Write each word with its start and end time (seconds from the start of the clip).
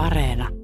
Areena. 0.00 0.59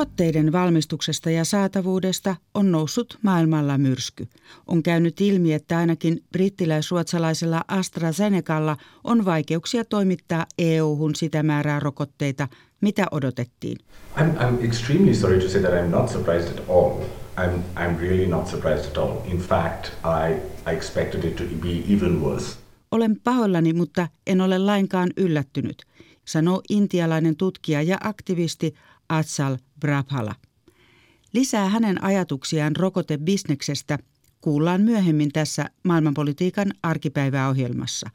Rokotteiden 0.00 0.52
valmistuksesta 0.52 1.30
ja 1.30 1.44
saatavuudesta 1.44 2.36
on 2.54 2.72
noussut 2.72 3.18
maailmalla 3.22 3.78
myrsky. 3.78 4.28
On 4.66 4.82
käynyt 4.82 5.20
ilmi, 5.20 5.52
että 5.52 5.78
ainakin 5.78 6.24
brittiläis-ruotsalaisella 6.32 7.64
AstraZenecalla 7.68 8.76
on 9.04 9.24
vaikeuksia 9.24 9.84
toimittaa 9.84 10.46
EU-hun 10.58 11.14
sitä 11.14 11.42
määrää 11.42 11.80
rokotteita, 11.80 12.48
mitä 12.80 13.06
odotettiin. 13.10 13.78
I'm, 14.16 14.36
I'm 14.36 14.64
extremely 14.64 15.14
sorry 15.14 15.40
to 15.40 15.48
say 15.48 15.60
that 15.60 15.72
I'm 15.72 15.90
not 15.90 16.08
surprised 16.08 16.58
at 16.58 16.64
all. 16.68 17.00
I'm, 17.36 17.60
I'm 17.76 18.00
really 18.00 18.26
not 18.26 18.46
surprised 18.46 18.86
at 18.86 18.98
all. 18.98 19.16
In 19.24 19.38
fact, 19.38 19.86
I, 20.04 20.32
I 20.72 20.76
expected 20.76 21.24
it 21.24 21.36
to 21.36 21.44
be 21.62 21.94
even 21.94 22.20
worse. 22.22 22.58
Olen 22.90 23.20
pahoillani, 23.24 23.72
mutta 23.72 24.08
en 24.26 24.40
ole 24.40 24.58
lainkaan 24.58 25.10
yllättynyt, 25.16 25.82
sanoo 26.24 26.62
intialainen 26.68 27.36
tutkija 27.36 27.82
ja 27.82 27.98
aktivisti 28.00 28.74
Atsal 29.10 29.56
Brabhala. 29.80 30.34
Lisää 31.32 31.68
hänen 31.68 32.04
ajatuksiaan 32.04 32.76
rokotebisneksestä 32.76 33.98
kuullaan 34.40 34.80
myöhemmin 34.80 35.32
tässä 35.32 35.70
maailmanpolitiikan 35.84 36.72
arkipäiväohjelmassa. 36.82 38.10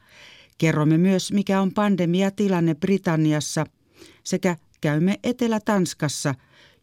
Kerromme 0.58 0.98
myös, 0.98 1.32
mikä 1.32 1.60
on 1.60 1.74
pandemiatilanne 1.74 2.74
Britanniassa 2.74 3.66
sekä 4.24 4.56
käymme 4.80 5.20
Etelä-Tanskassa, 5.22 6.34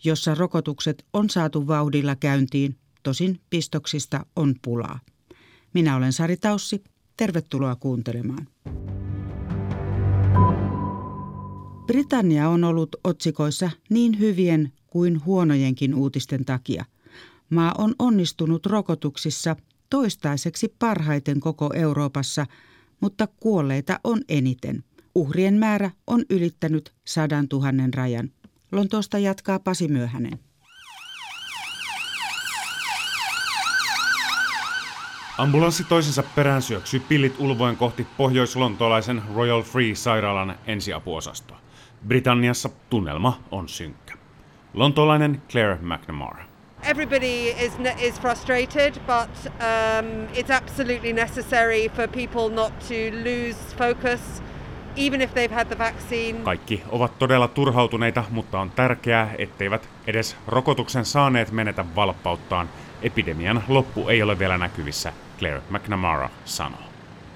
jossa 0.04 0.36
rokotukset 0.36 1.06
on 1.14 1.30
saatu 1.30 1.68
vauhdilla 1.68 2.16
käyntiin, 2.16 2.78
tosin 3.04 3.42
pistoksista 3.50 4.26
on 4.36 4.56
pulaa. 4.62 5.00
Minä 5.74 5.96
olen 5.96 6.14
Sari 6.14 6.38
Taussi, 6.38 6.84
tervetuloa 7.18 7.76
kuuntelemaan. 7.76 8.48
Britannia 11.88 12.50
on 12.50 12.64
ollut 12.64 12.96
otsikoissa 13.04 13.70
niin 13.90 14.20
hyvien 14.20 14.72
kuin 14.88 15.26
huonojenkin 15.26 15.96
uutisten 15.96 16.46
takia. 16.46 16.86
Maa 17.50 17.76
on 17.78 17.96
onnistunut 18.00 18.66
rokotuksissa 18.66 19.56
toistaiseksi 19.90 20.76
parhaiten 20.80 21.40
koko 21.40 21.70
Euroopassa, 21.74 22.46
mutta 23.00 23.28
kuolleita 23.28 24.00
on 24.04 24.22
eniten. 24.30 24.84
Uhrien 25.16 25.54
määrä 25.54 25.92
on 26.08 26.24
ylittänyt 26.30 26.94
sadan 27.06 27.48
tuhannen 27.48 27.94
rajan. 27.94 28.30
Lontoosta 28.72 29.20
jatkaa 29.20 29.60
Pasi 29.60 29.88
Myöhänen. 29.88 30.40
Ambulanssi 35.38 35.84
toisensa 35.84 36.24
perään 36.24 36.62
syöksyi 36.62 37.00
pillit 37.00 37.40
ulvoen 37.40 37.78
kohti 37.78 38.08
pohjoislontolaisen 38.18 39.22
Royal 39.36 39.64
Free-sairaalan 39.64 40.56
ensiapuosastoa. 40.68 41.63
Britanniassa 42.08 42.70
tunnelma 42.90 43.40
on 43.52 43.70
synkkä. 43.70 44.14
Lontoolainen 44.74 45.42
Claire 45.50 45.78
McNamara. 45.82 46.44
Everybody 46.84 47.48
is, 47.50 47.74
is 47.98 48.22
frustrated, 48.22 48.94
but 48.94 49.30
um, 49.46 50.28
it's 50.34 50.52
absolutely 50.52 51.14
necessary 51.14 51.90
for 51.90 52.08
people 52.08 52.50
not 52.50 52.80
to 52.80 52.94
lose 53.24 53.76
focus, 53.78 54.44
even 54.98 55.22
if 55.22 55.34
they've 55.34 55.56
had 55.56 55.68
the 55.68 55.78
vaccine. 55.78 56.40
Kaikki 56.44 56.84
ovat 56.90 57.20
todella 57.20 57.48
turhautuneita, 57.48 58.24
mutta 58.30 58.60
on 58.60 58.72
tärkeää, 58.72 59.36
etteivät 59.38 59.90
edes 60.08 60.36
rokotuksen 60.48 61.06
saaneet 61.06 61.52
menetä 61.52 61.86
valppauttaan. 61.96 62.70
Epidemian 63.02 63.64
loppu 63.68 64.10
ei 64.10 64.24
ole 64.24 64.40
vielä 64.40 64.58
näkyvissä, 64.58 65.14
Claire 65.40 65.62
McNamara 65.70 66.30
sanoo. 66.46 66.93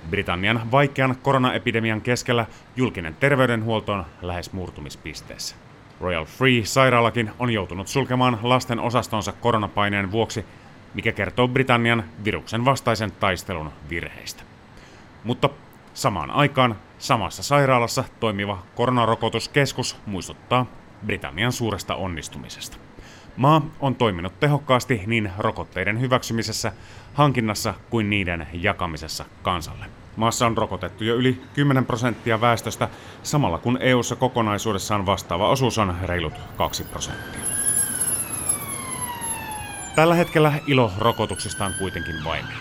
Britannian 0.09 0.71
vaikean 0.71 1.15
koronaepidemian 1.21 2.01
keskellä 2.01 2.45
julkinen 2.75 3.15
terveydenhuolto 3.15 3.93
on 3.93 4.05
lähes 4.21 4.53
murtumispisteessä. 4.53 5.55
Royal 6.01 6.25
Free-sairaalakin 6.25 7.31
on 7.39 7.49
joutunut 7.49 7.87
sulkemaan 7.87 8.39
lasten 8.43 8.79
osastonsa 8.79 9.31
koronapaineen 9.31 10.11
vuoksi, 10.11 10.45
mikä 10.93 11.11
kertoo 11.11 11.47
Britannian 11.47 12.03
viruksen 12.23 12.65
vastaisen 12.65 13.11
taistelun 13.11 13.71
virheistä. 13.89 14.43
Mutta 15.23 15.49
samaan 15.93 16.31
aikaan 16.31 16.75
samassa 16.97 17.43
sairaalassa 17.43 18.03
toimiva 18.19 18.63
koronarokotuskeskus 18.75 19.97
muistuttaa 20.05 20.65
Britannian 21.05 21.51
suuresta 21.51 21.95
onnistumisesta. 21.95 22.77
Maa 23.37 23.61
on 23.79 23.95
toiminut 23.95 24.39
tehokkaasti 24.39 25.03
niin 25.05 25.31
rokotteiden 25.37 25.99
hyväksymisessä, 25.99 26.71
hankinnassa 27.13 27.73
kuin 27.89 28.09
niiden 28.09 28.47
jakamisessa 28.53 29.25
kansalle. 29.41 29.85
Maassa 30.17 30.45
on 30.45 30.57
rokotettu 30.57 31.03
jo 31.03 31.15
yli 31.15 31.41
10 31.53 31.85
prosenttia 31.85 32.41
väestöstä, 32.41 32.89
samalla 33.23 33.57
kun 33.57 33.77
EU:ssa 33.81 34.15
kokonaisuudessaan 34.15 35.05
vastaava 35.05 35.49
osuus 35.49 35.77
on 35.77 35.97
reilut 36.03 36.33
2 36.57 36.83
prosenttia. 36.83 37.41
Tällä 39.95 40.15
hetkellä 40.15 40.53
ilo 40.67 40.91
rokotuksista 40.97 41.65
on 41.65 41.73
kuitenkin 41.79 42.23
vaimea. 42.23 42.57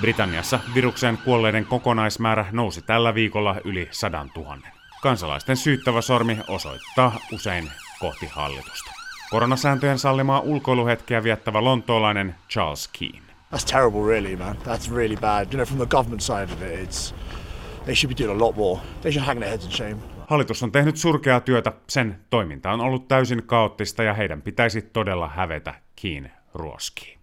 Britanniassa 0.00 0.60
virukseen 0.74 1.18
kuolleiden 1.24 1.66
kokonaismäärä 1.66 2.44
nousi 2.52 2.82
tällä 2.82 3.14
viikolla 3.14 3.56
yli 3.64 3.88
100 3.90 4.26
000. 4.36 4.58
Kansalaisten 5.02 5.56
syyttävä 5.56 6.00
sormi 6.00 6.38
osoittaa 6.48 7.12
usein 7.32 7.70
kohti 8.00 8.26
hallitusta. 8.26 8.90
Koronasääntöjen 9.30 9.98
sallimaa 9.98 10.40
ulkoiluhetkeä 10.40 11.22
viettävä 11.22 11.64
lontoolainen 11.64 12.34
Charles 12.50 12.88
Keane. 12.98 13.27
That's 13.50 13.64
terrible, 13.64 14.02
really, 14.02 14.36
man. 14.36 14.56
That's 14.56 14.90
really 14.94 15.16
bad. 15.16 15.52
You 15.52 15.56
know, 15.56 15.64
from 15.64 15.78
the 15.78 15.86
government 15.86 16.20
side 16.20 16.52
of 16.52 16.62
it, 16.62 16.80
it's 16.80 17.14
they 17.84 17.94
should 17.94 18.16
be 18.16 18.24
doing 18.24 18.40
a 18.40 18.44
lot 18.44 18.56
more. 18.56 18.80
They 19.00 19.12
should 19.12 19.26
hang 19.26 19.40
their 19.40 19.50
heads 19.50 19.64
in 19.64 19.70
shame. 19.70 19.96
Hallitus 20.26 20.62
on 20.62 20.72
tehnyt 20.72 20.96
surkeaa 20.96 21.40
työtä, 21.40 21.72
sen 21.88 22.18
toiminta 22.30 22.72
on 22.72 22.80
ollut 22.80 23.08
täysin 23.08 23.42
kaoottista 23.46 24.02
ja 24.02 24.14
heidän 24.14 24.42
pitäisi 24.42 24.82
todella 24.82 25.28
hävetä 25.28 25.74
kiinni 25.96 26.30
ruoskiin. 26.54 27.18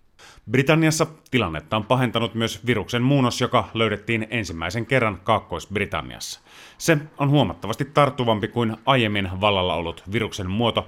Britanniassa 0.52 1.08
tilannetta 1.32 1.78
on 1.78 1.86
pahentanut 1.86 2.36
myös 2.36 2.66
viruksen 2.66 3.02
muunnos, 3.02 3.42
joka 3.42 3.70
löydettiin 3.74 4.28
ensimmäisen 4.30 4.86
kerran 4.86 5.20
Kaakkois-Britanniassa. 5.24 6.42
Se 6.78 6.98
on 7.18 7.30
huomattavasti 7.30 7.86
tarttuvampi 7.86 8.48
kuin 8.48 8.78
aiemmin 8.86 9.30
vallalla 9.42 9.76
ollut 9.76 10.04
viruksen 10.12 10.50
muoto, 10.50 10.88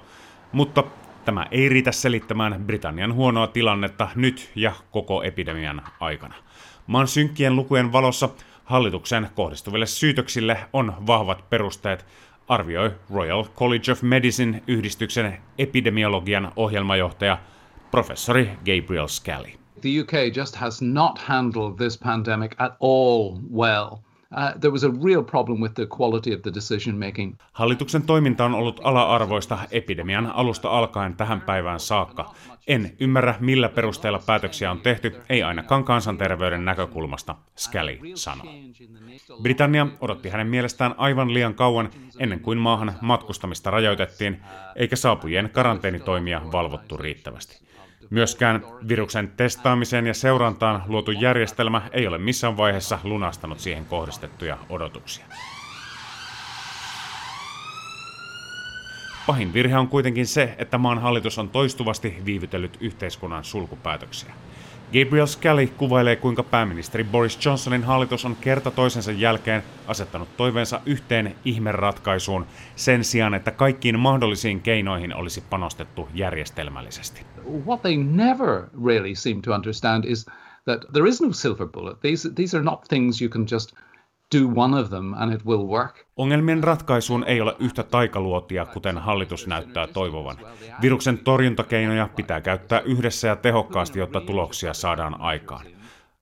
mutta 0.52 0.84
Tämä 1.28 1.46
ei 1.50 1.68
riitä 1.68 1.92
selittämään 1.92 2.64
Britannian 2.66 3.14
huonoa 3.14 3.46
tilannetta 3.46 4.08
nyt 4.14 4.50
ja 4.54 4.72
koko 4.90 5.22
epidemian 5.22 5.82
aikana. 6.00 6.34
Maan 6.86 7.08
synkkien 7.08 7.56
lukujen 7.56 7.92
valossa 7.92 8.28
hallituksen 8.64 9.28
kohdistuville 9.34 9.86
syytöksille 9.86 10.58
on 10.72 10.94
vahvat 11.06 11.50
perusteet, 11.50 12.06
arvioi 12.48 12.90
Royal 13.14 13.44
College 13.44 13.92
of 13.92 14.02
Medicine 14.02 14.62
yhdistyksen 14.66 15.38
epidemiologian 15.58 16.52
ohjelmajohtaja 16.56 17.38
professori 17.90 18.50
Gabriel 18.58 19.06
Scally. 19.06 19.52
The 19.80 20.00
UK 20.00 20.36
just 20.36 20.56
has 20.56 20.82
not 20.82 21.18
handled 21.18 21.76
this 21.76 21.98
pandemic 21.98 22.54
at 22.58 22.72
all 22.80 23.38
well. 23.54 24.07
Uh, 24.32 24.60
there 24.60 24.70
was 24.70 24.84
a 24.84 24.90
real 25.04 25.22
problem 25.22 25.60
with 25.60 25.74
the 25.74 25.86
quality 25.96 26.34
of 26.34 26.42
the 26.42 26.54
decision 26.54 26.98
making. 26.98 27.36
Hallituksen 27.52 28.02
toiminta 28.02 28.44
on 28.44 28.54
ollut 28.54 28.80
ala-arvoista 28.84 29.58
epidemian 29.70 30.26
alusta 30.26 30.70
alkaen 30.70 31.16
tähän 31.16 31.40
päivään 31.40 31.80
saakka. 31.80 32.34
En 32.66 32.96
ymmärrä, 33.00 33.34
millä 33.40 33.68
perusteella 33.68 34.20
päätöksiä 34.26 34.70
on 34.70 34.80
tehty, 34.80 35.16
ei 35.28 35.42
ainakaan 35.42 35.84
kansanterveyden 35.84 36.64
näkökulmasta, 36.64 37.34
Scully 37.56 37.98
sanoi. 38.14 38.46
Britannia 39.42 39.86
odotti 40.00 40.28
hänen 40.28 40.46
mielestään 40.46 40.94
aivan 40.98 41.34
liian 41.34 41.54
kauan 41.54 41.90
ennen 42.18 42.40
kuin 42.40 42.58
maahan 42.58 42.94
matkustamista 43.00 43.70
rajoitettiin, 43.70 44.42
eikä 44.76 44.96
saapujien 44.96 45.50
karanteenitoimia 45.52 46.42
valvottu 46.52 46.96
riittävästi. 46.96 47.67
Myöskään 48.10 48.64
viruksen 48.88 49.32
testaamiseen 49.36 50.06
ja 50.06 50.14
seurantaan 50.14 50.82
luotu 50.86 51.10
järjestelmä 51.10 51.82
ei 51.92 52.06
ole 52.06 52.18
missään 52.18 52.56
vaiheessa 52.56 52.98
lunastanut 53.04 53.60
siihen 53.60 53.84
kohdistettuja 53.84 54.58
odotuksia. 54.68 55.24
Pahin 59.26 59.52
virhe 59.52 59.78
on 59.78 59.88
kuitenkin 59.88 60.26
se, 60.26 60.54
että 60.58 60.78
maan 60.78 60.98
hallitus 60.98 61.38
on 61.38 61.48
toistuvasti 61.48 62.16
viivytellyt 62.24 62.76
yhteiskunnan 62.80 63.44
sulkupäätöksiä. 63.44 64.32
Gabriel 64.92 65.26
Scally 65.26 65.66
kuvailee, 65.66 66.16
kuinka 66.16 66.42
pääministeri 66.42 67.04
Boris 67.04 67.46
Johnsonin 67.46 67.84
hallitus 67.84 68.24
on 68.24 68.36
kerta 68.36 68.70
toisensa 68.70 69.12
jälkeen 69.12 69.62
asettanut 69.86 70.36
toiveensa 70.36 70.80
yhteen 70.86 71.36
ihmeratkaisuun 71.44 72.46
sen 72.76 73.04
sijaan, 73.04 73.34
että 73.34 73.50
kaikkiin 73.50 73.98
mahdollisiin 73.98 74.60
keinoihin 74.60 75.14
olisi 75.14 75.40
panostettu 75.50 76.08
järjestelmällisesti. 76.14 77.26
What 77.66 77.82
they 77.82 77.96
never 77.96 78.62
really 78.84 79.14
seem 79.14 79.42
to 79.42 79.54
understand 79.54 80.04
is 80.04 80.26
that 80.64 80.92
there 80.92 81.08
is 81.08 81.20
no 81.20 81.32
silver 81.32 81.68
bullet. 81.68 82.00
These, 82.00 82.30
these 82.34 82.56
are 82.56 82.64
not 82.64 82.80
things 82.88 83.22
you 83.22 83.30
can 83.30 83.46
just 83.50 83.72
do 84.34 84.62
one 84.62 84.80
of 84.80 84.90
them 84.90 85.14
and 85.14 85.32
it 85.32 85.46
will 85.46 85.66
work. 85.66 86.06
Ongelmien 86.16 86.64
ratkaisuun 86.64 87.24
ei 87.24 87.40
ole 87.40 87.56
yhtä 87.58 87.82
taikaluotia, 87.82 88.66
kuten 88.66 88.98
hallitus 88.98 89.46
näyttää 89.46 89.86
toivovan. 89.86 90.36
Viruksen 90.82 91.18
torjuntakeinoja 91.18 92.08
pitää 92.16 92.40
käyttää 92.40 92.80
yhdessä 92.80 93.28
ja 93.28 93.36
tehokkaasti, 93.36 93.98
jotta 93.98 94.20
tuloksia 94.20 94.74
saadaan 94.74 95.20
aikaan. 95.20 95.66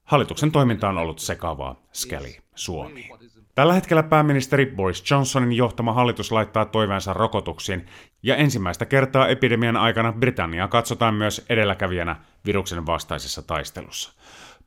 Hallituksen 0.04 0.52
toiminta 0.52 0.88
on 0.88 0.98
ollut 0.98 1.18
sekavaa, 1.18 1.76
Skelly 1.92 2.32
Suomi. 2.54 3.10
Tällä 3.54 3.72
hetkellä 3.72 4.02
pääministeri 4.02 4.66
Boris 4.66 5.10
Johnsonin 5.10 5.52
johtama 5.52 5.92
hallitus 5.92 6.32
laittaa 6.32 6.64
toiveensa 6.64 7.12
rokotuksiin, 7.12 7.86
ja 8.22 8.36
ensimmäistä 8.36 8.86
kertaa 8.86 9.28
epidemian 9.28 9.76
aikana 9.76 10.12
Britannia 10.12 10.68
katsotaan 10.68 11.14
myös 11.14 11.46
edelläkävijänä 11.48 12.16
viruksen 12.46 12.86
vastaisessa 12.86 13.42
taistelussa. 13.42 14.12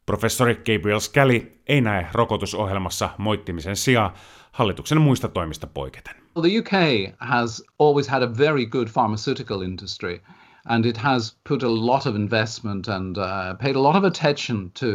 Professori 0.09 0.55
Gabriel 0.55 0.99
Scally 0.99 1.51
ei 1.67 1.81
näe 1.81 2.07
rokotusohjelmassa 2.13 3.09
moittimisen 3.17 3.75
sijaa 3.75 4.13
hallituksen 4.51 5.01
muista 5.01 5.27
toimista 5.27 5.67
poiketen. 5.67 6.15
Well, 6.35 6.49
the 6.49 6.59
UK 6.59 7.13
has 7.19 7.63
always 7.79 8.07
had 8.07 8.23
a 8.23 8.37
very 8.37 8.65
good 8.65 8.87
pharmaceutical 8.87 9.61
industry 9.61 10.21
and 10.69 10.85
it 10.85 10.97
has 10.97 11.37
put 11.49 11.63
a 11.63 11.69
lot 11.69 12.05
of 12.05 12.15
investment 12.15 12.87
and 12.87 13.17
uh, 13.17 13.57
paid 13.61 13.75
a 13.75 13.83
lot 13.83 13.95
of 13.95 14.03
attention 14.03 14.71
to 14.79 14.87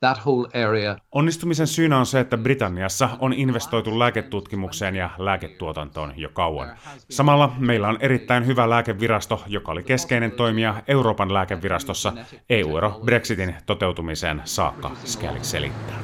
that 0.00 0.26
whole 0.26 0.48
area. 0.66 0.96
Onnistumisen 1.12 1.66
syynä 1.66 1.98
on 1.98 2.06
se, 2.06 2.20
että 2.20 2.38
Britanniassa 2.38 3.08
on 3.18 3.32
investoitu 3.32 3.98
lääketutkimukseen 3.98 4.96
ja 4.96 5.10
lääketuotantoon 5.18 6.12
jo 6.16 6.28
kauan. 6.28 6.76
Samalla 7.10 7.52
meillä 7.58 7.88
on 7.88 7.98
erittäin 8.00 8.46
hyvä 8.46 8.70
lääkevirasto, 8.70 9.42
joka 9.46 9.72
oli 9.72 9.82
keskeinen 9.82 10.32
toimija 10.32 10.82
Euroopan 10.88 11.34
lääkevirastossa 11.34 12.12
EU-ero 12.50 13.00
Brexitin 13.04 13.54
toteutumiseen 13.66 14.42
saakka, 14.44 14.90
Skelly 15.04 15.38
selittää. 15.42 15.98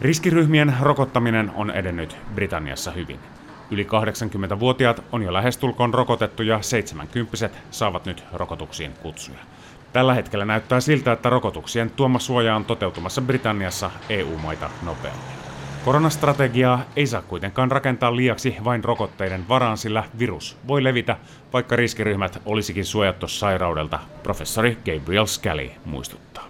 Riskiryhmien 0.00 0.76
rokottaminen 0.80 1.50
on 1.54 1.70
edennyt 1.70 2.16
Britanniassa 2.34 2.90
hyvin. 2.90 3.20
Yli 3.70 3.84
80-vuotiaat 3.84 5.04
on 5.12 5.22
jo 5.22 5.32
lähestulkoon 5.32 5.94
rokotettu 5.94 6.42
ja 6.42 6.62
70 6.62 7.50
saavat 7.70 8.06
nyt 8.06 8.24
rokotuksiin 8.32 8.92
kutsuja. 8.92 9.38
Tällä 9.92 10.14
hetkellä 10.14 10.44
näyttää 10.44 10.80
siltä, 10.80 11.12
että 11.12 11.30
rokotuksien 11.30 11.90
tuoma 11.90 12.18
suoja 12.18 12.56
on 12.56 12.64
toteutumassa 12.64 13.22
Britanniassa 13.22 13.90
EU-maita 14.08 14.70
nopeammin. 14.82 15.38
Koronastrategiaa 15.84 16.82
ei 16.96 17.06
saa 17.06 17.22
kuitenkaan 17.22 17.70
rakentaa 17.70 18.16
liiaksi 18.16 18.56
vain 18.64 18.84
rokotteiden 18.84 19.48
varaan, 19.48 19.78
sillä 19.78 20.04
virus 20.18 20.56
voi 20.68 20.84
levitä, 20.84 21.16
vaikka 21.52 21.76
riskiryhmät 21.76 22.42
olisikin 22.46 22.84
suojattu 22.84 23.28
sairaudelta, 23.28 23.98
professori 24.22 24.78
Gabriel 24.84 25.26
Scally 25.26 25.70
muistuttaa. 25.84 26.44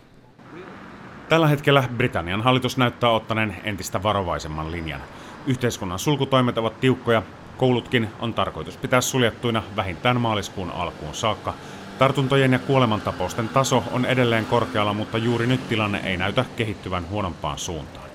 Tällä 1.29 1.49
hetkellä 1.49 1.85
Britannian 1.97 2.43
hallitus 2.43 2.77
näyttää 2.77 3.11
ottaneen 3.11 3.57
entistä 3.65 4.03
varovaisemman 4.03 4.71
linjan. 4.71 5.01
Yhteiskunnan 5.47 5.99
sulkutoimet 5.99 6.59
ovat 6.59 6.81
tiukkoja, 6.81 7.23
koulutkin 7.57 8.09
on 8.21 8.35
tarkoitus 8.35 8.77
pitää 8.77 9.01
suljettuina 9.01 9.63
vähintään 9.77 10.21
maaliskuun 10.21 10.71
alkuun 10.71 11.15
saakka, 11.15 11.55
Tartuntojen 11.99 12.53
ja 12.53 12.59
kuolemantapausten 12.59 13.49
taso 13.49 13.85
on 13.93 14.05
edelleen 14.05 14.47
korkealla, 14.47 14.93
mutta 14.93 15.19
juuri 15.19 15.47
nyt 15.47 15.69
tilanne 15.69 16.01
ei 16.05 16.17
näytä 16.17 16.45
kehittyvän 16.57 17.09
huonompaan 17.09 17.59
suuntaan. 17.59 18.09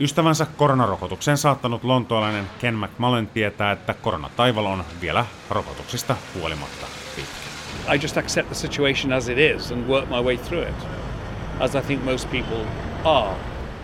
Ystävänsä 0.00 0.46
koronarokotukseen 0.56 1.38
saattanut 1.38 1.84
lontoalainen 1.84 2.44
Ken 2.60 2.74
McMullen 2.74 3.26
tietää, 3.26 3.72
että 3.72 3.94
koronataival 3.94 4.66
on 4.66 4.84
vielä 5.00 5.26
rokotuksista 5.50 6.16
huolimatta 6.34 6.86
pitkä. 7.16 7.94
I 7.94 7.98
just 8.02 8.16
accept 8.16 8.48
the 8.48 8.54
situation 8.54 9.12
as 9.12 9.28
it 9.28 9.38
is 9.38 9.72
and 9.72 9.88
work 9.88 10.08
my 10.08 10.22
way 10.22 10.36
through 10.36 10.68
it, 10.68 10.86
as 11.60 11.74
I 11.74 11.80
think 11.80 12.04
most 12.04 12.30
people 12.30 12.66
are. 13.04 13.36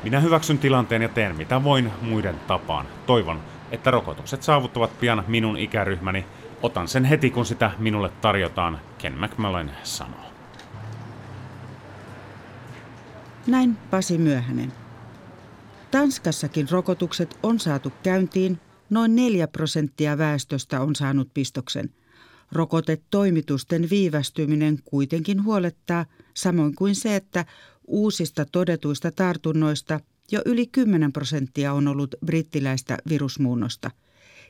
Minä 0.02 0.20
hyväksyn 0.20 0.58
tilanteen 0.58 1.02
ja 1.02 1.08
teen 1.08 1.36
mitä 1.36 1.64
voin 1.64 1.92
muiden 2.02 2.40
tapaan. 2.46 2.86
Toivon, 3.06 3.40
että 3.70 3.90
rokotukset 3.90 4.42
saavuttavat 4.42 5.00
pian 5.00 5.24
minun 5.28 5.56
ikäryhmäni 5.56 6.26
Otan 6.64 6.88
sen 6.88 7.04
heti, 7.04 7.30
kun 7.30 7.46
sitä 7.46 7.70
minulle 7.78 8.10
tarjotaan, 8.20 8.80
Ken 9.04 9.18
McMullen 9.18 9.70
sanoo. 9.82 10.32
Näin 13.46 13.76
Pasi 13.90 14.18
Myöhänen. 14.18 14.72
Tanskassakin 15.90 16.70
rokotukset 16.70 17.38
on 17.42 17.60
saatu 17.60 17.92
käyntiin. 18.02 18.60
Noin 18.90 19.16
4 19.16 19.48
prosenttia 19.48 20.18
väestöstä 20.18 20.80
on 20.80 20.96
saanut 20.96 21.34
pistoksen. 21.34 21.90
Rokotetoimitusten 22.52 23.90
viivästyminen 23.90 24.78
kuitenkin 24.84 25.44
huolettaa, 25.44 26.06
samoin 26.34 26.74
kuin 26.74 26.94
se, 26.94 27.16
että 27.16 27.44
uusista 27.86 28.44
todetuista 28.44 29.10
tartunnoista 29.10 30.00
jo 30.32 30.42
yli 30.44 30.66
10 30.66 31.12
prosenttia 31.12 31.72
on 31.72 31.88
ollut 31.88 32.14
brittiläistä 32.26 32.98
virusmuunnosta– 33.08 33.90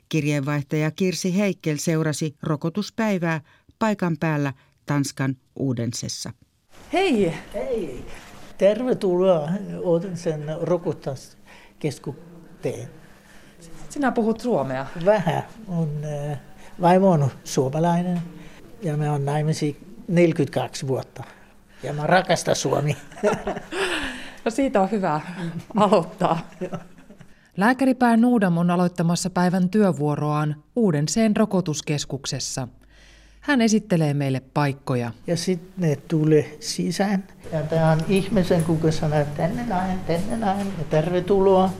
Kirjeenvaihtaja 0.08 0.90
Kirsi 0.90 1.36
Heikkel 1.36 1.76
seurasi 1.76 2.36
rokotuspäivää 2.42 3.40
paikan 3.84 4.16
päällä 4.20 4.52
Tanskan 4.86 5.36
Uudensessa. 5.56 6.32
Hei! 6.92 7.34
Hei! 7.54 8.06
Tervetuloa 8.58 9.48
Oudensen 9.82 10.44
rokotuskeskukseen. 10.60 12.88
Sinä 13.88 14.12
puhut 14.12 14.40
suomea? 14.40 14.86
Vähän. 15.04 15.42
On, 15.68 15.88
äh, 16.04 16.38
vaimo 16.80 17.10
on 17.10 17.30
suomalainen 17.44 18.20
ja 18.82 18.96
me 18.96 19.10
on 19.10 19.24
naimisi 19.24 19.76
42 20.08 20.86
vuotta. 20.86 21.24
Ja 21.82 21.92
mä 21.92 22.06
rakastan 22.06 22.56
Suomi. 22.56 22.96
no 24.44 24.50
siitä 24.50 24.80
on 24.80 24.90
hyvä 24.90 25.20
aloittaa. 25.76 26.48
Lääkäripää 27.56 28.16
Nuudam 28.16 28.58
on 28.58 28.70
aloittamassa 28.70 29.30
päivän 29.30 29.70
työvuoroaan 29.70 30.62
Uudenseen 30.76 31.36
rokotuskeskuksessa. 31.36 32.68
Hän 33.44 33.60
esittelee 33.60 34.14
meille 34.14 34.42
paikkoja. 34.54 35.10
Ja 35.26 35.36
sitten 35.36 35.72
ne 35.76 35.96
tulee 35.96 36.56
sisään. 36.60 37.24
Ja 37.52 37.62
tämä 37.62 37.90
on 37.90 38.00
ihmisen, 38.08 38.64
kuka 38.64 38.90
sanoo 38.90 39.24
tänne 39.36 39.66
näin, 39.66 39.98
tänne 40.00 40.36
näin 40.36 40.66
ja 40.66 40.84
tervetuloa. 40.90 41.70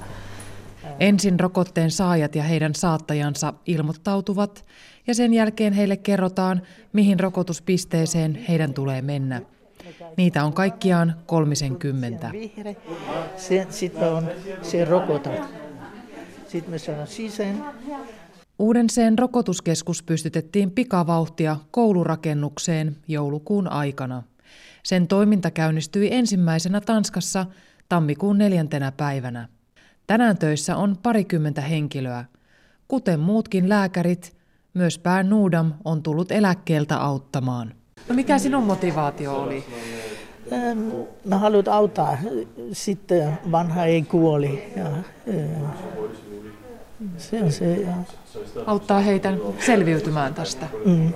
Ensin 1.00 1.40
rokotteen 1.40 1.90
saajat 1.90 2.34
ja 2.34 2.42
heidän 2.42 2.74
saattajansa 2.74 3.52
ilmoittautuvat 3.66 4.64
ja 5.06 5.14
sen 5.14 5.34
jälkeen 5.34 5.72
heille 5.72 5.96
kerrotaan, 5.96 6.62
mihin 6.92 7.20
rokotuspisteeseen 7.20 8.44
heidän 8.48 8.74
tulee 8.74 9.02
mennä. 9.02 9.42
Niitä 10.16 10.44
on 10.44 10.52
kaikkiaan 10.52 11.14
kolmisenkymmentä. 11.26 12.30
Sitten 13.70 14.08
on 14.08 14.28
se 14.62 14.84
rokotat. 14.84 15.42
Sitten 16.48 16.70
me 16.70 16.78
saadaan 16.78 17.06
sisään. 17.06 17.64
Uudenseen 18.58 19.18
rokotuskeskus 19.18 20.02
pystytettiin 20.02 20.70
pikavauhtia 20.70 21.56
koulurakennukseen 21.70 22.96
joulukuun 23.08 23.72
aikana. 23.72 24.22
Sen 24.82 25.08
toiminta 25.08 25.50
käynnistyi 25.50 26.08
ensimmäisenä 26.14 26.80
Tanskassa 26.80 27.46
tammikuun 27.88 28.38
neljäntenä 28.38 28.92
päivänä. 28.92 29.48
Tänään 30.06 30.38
töissä 30.38 30.76
on 30.76 30.96
parikymmentä 31.02 31.60
henkilöä. 31.60 32.24
Kuten 32.88 33.20
muutkin 33.20 33.68
lääkärit, 33.68 34.36
myös 34.74 34.98
pää 34.98 35.22
Nuudam 35.22 35.72
on 35.84 36.02
tullut 36.02 36.32
eläkkeeltä 36.32 36.96
auttamaan. 36.96 37.74
No 38.08 38.14
mikä 38.14 38.38
sinun 38.38 38.64
motivaatio 38.64 39.36
oli? 39.36 39.64
Mä 41.24 41.38
haluan 41.38 41.68
auttaa. 41.68 42.18
Sitten 42.72 43.38
vanha 43.52 43.84
ei 43.84 44.02
kuoli. 44.02 44.72
Ja, 44.76 44.84
se 47.18 47.42
on 47.42 47.52
se, 47.52 47.74
ja... 47.74 47.94
Auttaa 48.66 49.00
heitä 49.00 49.32
selviytymään 49.58 50.34
tästä. 50.34 50.66
Mm. 50.84 51.12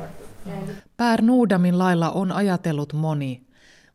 Pär 0.96 1.22
Nuudamin 1.22 1.78
lailla 1.78 2.10
on 2.10 2.32
ajatellut 2.32 2.92
moni. 2.92 3.40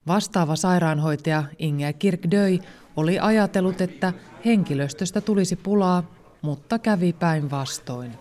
Vastaava 0.07 0.55
sairaanhoitaja 0.55 1.43
Inge 1.59 1.93
Kirkdöi 1.93 2.59
oli 2.95 3.19
ajatellut, 3.19 3.81
että 3.81 4.13
henkilöstöstä 4.45 5.21
tulisi 5.21 5.55
pulaa, 5.55 6.03
mutta 6.41 6.79
kävi 6.79 7.13
päinvastoin. 7.13 8.11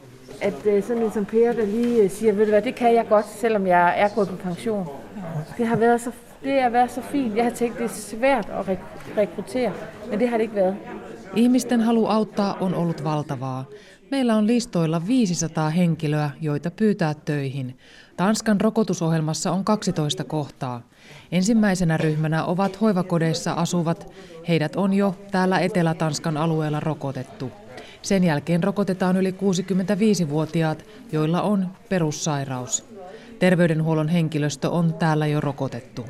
At 0.43 0.67
øh, 0.67 0.85
sådan 0.85 1.03
en 1.03 1.13
som 1.13 1.27
Per, 1.27 1.57
der 1.57 1.67
lige 1.67 2.09
siger, 2.09 2.33
ved 2.33 2.47
du 2.47 2.51
hvad, 2.51 2.63
det 2.63 2.75
kan 2.75 2.95
jeg 2.95 3.09
godt, 3.09 3.27
selvom 3.27 3.67
jeg 3.67 3.95
er 3.97 4.09
gået 4.09 4.29
på 4.29 4.37
pension. 4.37 4.89
Det 5.59 5.67
har 5.67 5.77
været 5.77 6.01
så, 6.01 6.11
det 6.45 6.63
har 6.63 6.71
været 6.71 6.91
så 6.91 7.01
fint. 7.01 7.37
Jeg 7.37 7.45
har 7.45 7.51
tænkt, 7.51 7.79
det 7.79 7.85
er 7.85 7.89
svært 7.89 8.49
at 8.51 8.79
rekruttere, 9.17 9.73
men 10.11 10.21
det 10.21 10.29
har 10.29 10.37
det 10.37 10.43
ikke 10.43 10.55
været. 10.55 10.77
Ihmisten 11.35 11.81
halu 11.81 12.07
auttaa 12.07 12.57
on 12.61 12.75
ollut 12.75 13.05
valtavaa. 13.05 13.65
Meillä 14.11 14.37
on 14.37 14.47
listoilla 14.47 15.07
500 15.07 15.71
henkilöä, 15.71 16.31
joita 16.41 16.71
pyytää 16.71 17.15
töihin. 17.15 17.79
Tanskan 18.17 18.61
rokotusohjelmassa 18.61 19.53
on 19.53 19.65
12 19.65 20.25
kohtaa. 20.25 20.83
Ensimmäisenä 21.33 21.97
ryhmänä 21.97 22.45
ovat 22.45 22.81
hoivakodeissa 22.81 23.53
asuvat. 23.53 24.13
Heidät 24.49 24.77
on 24.77 24.93
jo 24.93 25.15
täällä 25.31 25.59
Etelä-Tanskan 25.59 26.37
alueella 26.37 26.81
rokotettu. 26.81 27.53
Sen 28.03 28.25
jälkeen 28.25 28.63
rokotetaan 28.63 29.17
yli 29.17 29.31
65-vuotiaat, 29.31 30.85
joilla 31.13 31.43
on 31.43 31.69
perussairaus. 31.89 32.85
Terveydenhuollon 33.39 34.09
henkilöstö 34.09 34.71
on 34.71 34.95
täällä 34.95 35.27
jo 35.27 35.41
rokotettu. 35.41 36.07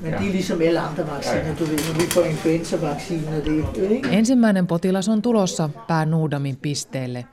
Men 0.00 0.12
det 0.12 0.28
er 0.28 0.32
ligesom 0.32 0.58
alle 0.68 0.80
andre 0.80 1.06
vacciner, 1.06 1.54
du 1.58 1.64
ved, 1.64 1.78
når 1.88 2.00
vi 2.00 2.06
får 2.14 2.24
influenzavacciner, 2.24 3.40
det 3.44 3.90
ikke? 3.90 4.08
Ensimmäinen 4.08 4.66
potilas 4.66 5.08
on 5.08 5.22
tulossa 5.22 5.70
pää 5.86 6.06
Nuudamin 6.06 6.56
pisteelle. 6.56 7.24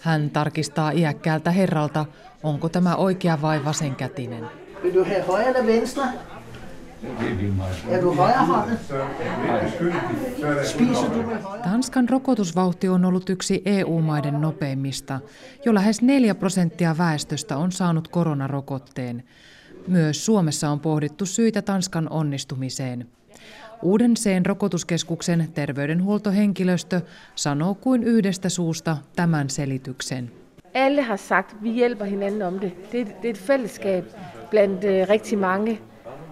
Hän 0.00 0.30
tarkistaa 0.30 0.90
iäkkäältä 0.90 1.50
herralta, 1.50 2.06
onko 2.42 2.68
tämä 2.68 2.96
oikea 2.96 3.38
vai 3.42 3.64
vasenkätinen. 3.64 4.44
Vil 4.82 4.94
du 4.94 5.04
have 5.04 5.24
højre 5.28 5.48
eller 5.48 5.66
venstre? 5.66 6.02
Er 7.90 8.02
du 8.02 8.14
højrehåndet? 8.14 8.78
Spiser 10.64 11.08
du 11.08 11.22
med 11.22 11.42
højre? 11.42 11.62
Tanskan 11.62 12.08
rokotusvauhti 12.08 12.88
on 12.88 13.04
ollut 13.04 13.30
yksi 13.30 13.62
EU-maiden 13.66 14.40
nopeimmista. 14.40 15.20
Jo 15.64 15.74
lähes 15.74 16.02
4 16.02 16.34
prosenttia 16.34 16.98
väestöstä 16.98 17.56
on 17.56 17.72
saanut 17.72 18.08
koronarokotteen. 18.08 19.22
Myös 19.86 20.26
Suomessa 20.26 20.70
on 20.70 20.80
pohdittu 20.80 21.26
syitä 21.26 21.62
Tanskan 21.62 22.08
onnistumiseen. 22.08 23.06
Uudenseen 23.82 24.46
rokotuskeskuksen 24.46 25.48
terveydenhuoltohenkilöstö 25.54 27.00
sanoo 27.34 27.74
kuin 27.74 28.02
yhdestä 28.02 28.48
suusta 28.48 28.96
tämän 29.16 29.50
selityksen. 29.50 30.30
Alle 30.74 31.02
har 31.02 31.16
sagt, 31.16 31.56
vi 31.62 31.70
hjælper 31.70 32.04
hinanden 32.04 32.42
om 32.42 32.60
det. 32.60 32.92
Det 32.92 33.00
er, 33.00 33.04
det 33.04 33.24
er 33.24 33.30
et 33.30 33.38
fællesskab 33.38 34.04
blandt 34.50 34.84
øh, 34.84 35.08
rigtig 35.08 35.38
mange. 35.38 35.80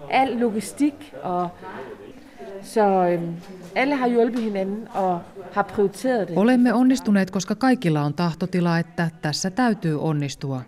Al 0.09 0.37
logistik 0.39 1.13
og 1.23 1.49
så 2.61 3.07
øhm, 3.07 3.35
alle 3.75 3.95
har 3.95 4.07
hjulpet 4.07 4.41
hinanden 4.41 4.87
det. 4.95 5.19
Olemme 6.35 6.73
onnistuneet, 6.73 7.31
koska 7.31 7.55
kaikilla 7.55 8.01
on 8.01 8.13
tahtotila, 8.13 8.79
että 8.79 9.09
tässä 9.21 9.51
täytyy 9.51 10.01
onnistua. 10.01 10.61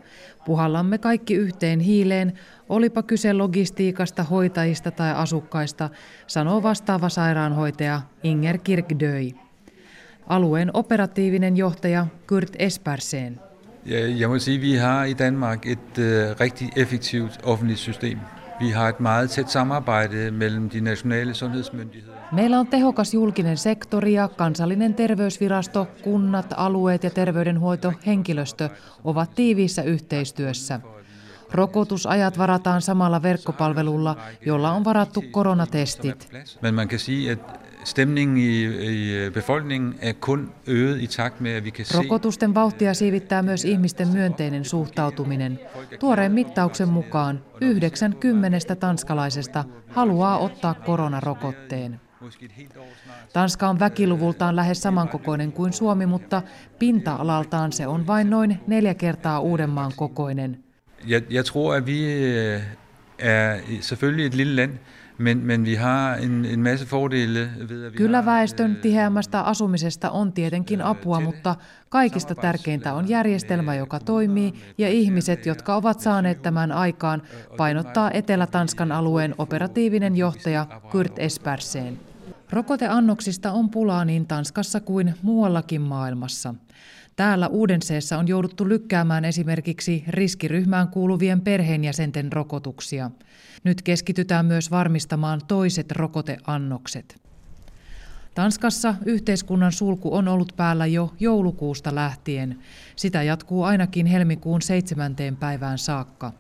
Puhallamme 0.46 0.98
kaikki 0.98 1.36
yhteen 1.36 1.80
hiileen, 1.80 2.34
olipa 2.70 3.04
kyse 3.04 3.34
logistiikasta, 3.34 4.24
hoitajista 4.24 4.92
tai 4.92 5.14
asukkaista, 5.16 5.90
sanoo 6.28 6.64
vastaava 6.64 7.10
sairaanhoitaja 7.10 8.02
Inger 8.24 8.58
Kirkdöi. 8.58 9.34
Alueen 10.28 10.72
operatiivinen 10.74 11.58
johtaja 11.58 12.08
Kurt 12.28 12.56
Espersen. 12.60 13.40
Jeg 14.18 14.30
må 14.30 14.40
sige, 14.40 14.58
vi 14.58 14.76
har 14.76 15.06
i 15.06 15.14
Danmark 15.14 15.66
et 15.66 15.98
uh, 15.98 16.40
rigtig 16.40 16.70
effektivt 16.76 17.40
offentligt 17.44 17.80
system. 17.80 18.20
Vi 18.60 18.70
har 18.70 18.90
et 18.90 19.00
meget 19.00 19.30
tæt 19.30 19.52
samarbejde 19.52 20.32
mellem 20.32 20.70
de 20.70 20.82
nationale 20.82 21.34
sundhedsmyndigheder. 21.34 22.15
Meillä 22.36 22.60
on 22.60 22.68
tehokas 22.68 23.14
julkinen 23.14 23.58
sektori 23.58 24.14
ja 24.14 24.28
kansallinen 24.28 24.94
terveysvirasto, 24.94 25.88
kunnat, 26.04 26.54
alueet 26.58 27.04
ja 27.04 27.10
terveydenhoito, 27.10 27.94
henkilöstö 28.06 28.70
ovat 29.04 29.36
tiiviissä 29.36 29.84
yhteistyössä. 29.84 30.80
Rokotusajat 31.52 32.38
varataan 32.38 32.82
samalla 32.82 33.22
verkkopalvelulla, 33.22 34.16
jolla 34.46 34.72
on 34.72 34.84
varattu 34.84 35.24
koronatestit. 35.32 36.30
Men 36.62 36.76
man 36.76 36.88
kan 36.88 37.00
sige, 37.00 37.32
at 37.32 37.60
stemningen 37.84 38.38
i, 38.38 38.64
i 38.64 39.32
befolkningen 39.32 39.96
er 40.02 40.14
kun 40.14 40.52
øget 40.68 41.02
i 41.02 41.08
takt 41.08 41.40
med, 41.40 41.58
at 41.58 41.64
vi 41.64 41.72
kan 41.72 41.86
se... 41.86 41.98
Rokotusten 41.98 42.56
vauhtia 42.56 42.94
siivittää 42.94 43.42
myös 43.42 43.66
ihmisten 43.66 44.08
myönteinen 44.08 44.66
suhtautuminen. 44.66 45.60
Tuoreen 46.00 46.32
mittauksen 46.32 46.90
mukaan 46.90 47.44
90 47.62 48.76
tanskalaisesta 48.76 49.64
haluaa 49.88 50.38
ottaa 50.38 50.74
koronarokotteen. 50.74 52.05
Tanska 53.34 53.70
on 53.70 53.80
väkiluvultaan 53.80 54.56
læhes 54.56 54.82
samankokoinen 54.82 55.52
kuin 55.52 55.74
Suomi, 55.74 56.06
mutta 56.06 56.42
pinta-alaltaan 56.80 57.72
se 57.72 57.88
on 57.88 58.08
vain 58.08 58.30
noin 58.30 58.60
neljä 58.68 58.94
kertaa 58.94 59.40
Uudenmaan 59.40 59.92
kokoinen. 59.96 60.64
Jeg, 61.08 61.24
jeg 61.30 61.46
tror, 61.46 61.76
at 61.76 61.86
vi 61.86 62.00
øh, 62.04 62.62
er 63.20 63.60
selvfølgelig 63.82 64.26
et 64.26 64.34
lille 64.36 64.56
land, 64.56 64.78
men, 65.18 65.46
men 65.46 65.66
vi 65.66 65.76
har 65.76 66.16
en, 66.16 66.46
en 66.46 66.64
masse 66.64 66.86
fordele 66.86 67.50
ved, 67.70 67.86
at 67.86 67.94
vi 67.94 67.98
Kyllä 67.98 68.26
väestön 68.26 68.76
tiheämmästä 68.76 69.42
asumisesta 69.42 70.10
on 70.10 70.34
tietenkin 70.34 70.82
apua, 70.82 71.20
mutta 71.20 71.56
kaikista 71.90 72.36
tärkeintä 72.36 72.94
on 72.94 73.10
järjestelmä, 73.10 73.76
joka 73.76 74.00
toimii, 74.00 74.54
ja 74.78 74.90
ihmiset, 74.90 75.46
jotka 75.46 75.76
ovat 75.76 76.00
saaneet 76.00 76.42
tämän 76.42 76.72
aikaan, 76.72 77.22
painottaa 77.58 78.12
Etelä-Tanskan 78.12 78.92
alueen 78.92 79.36
operatiivinen 79.38 80.18
johtaja 80.18 80.66
Kurt 80.92 81.20
Esperseen. 81.20 82.00
Rokoteannoksista 82.50 83.52
on 83.52 83.70
pulaa 83.70 84.06
niin 84.06 84.28
Tanskassa 84.28 84.80
kuin 84.80 85.14
muuallakin 85.22 85.82
maailmassa. 85.82 86.56
Täällä 87.16 87.48
Uudenseessa 87.48 88.18
on 88.18 88.28
jouduttu 88.28 88.70
lykkäämään 88.70 89.26
esimerkiksi 89.26 90.04
riskiryhmään 90.08 90.88
kuuluvien 90.88 91.42
perheenjäsenten 91.42 92.34
rokotuksia. 92.34 93.12
Nyt 93.64 93.82
keskitytään 93.82 94.46
myös 94.46 94.72
varmistamaan 94.72 95.42
toiset 95.48 95.92
rokoteannokset. 95.92 97.22
Tanskassa 98.36 98.96
yhteiskunnan 99.06 99.72
sulku 99.72 100.16
on 100.16 100.28
ollut 100.28 100.54
päällä 100.56 100.86
jo 100.86 101.14
joulukuusta 101.20 101.96
lähtien. 101.96 102.60
Sitä 102.96 103.24
jatkuu 103.24 103.64
ainakin 103.64 104.06
helmikuun 104.06 104.62
seitsemänteen 104.62 105.36
päivään 105.36 105.78
saakka. 105.78 106.34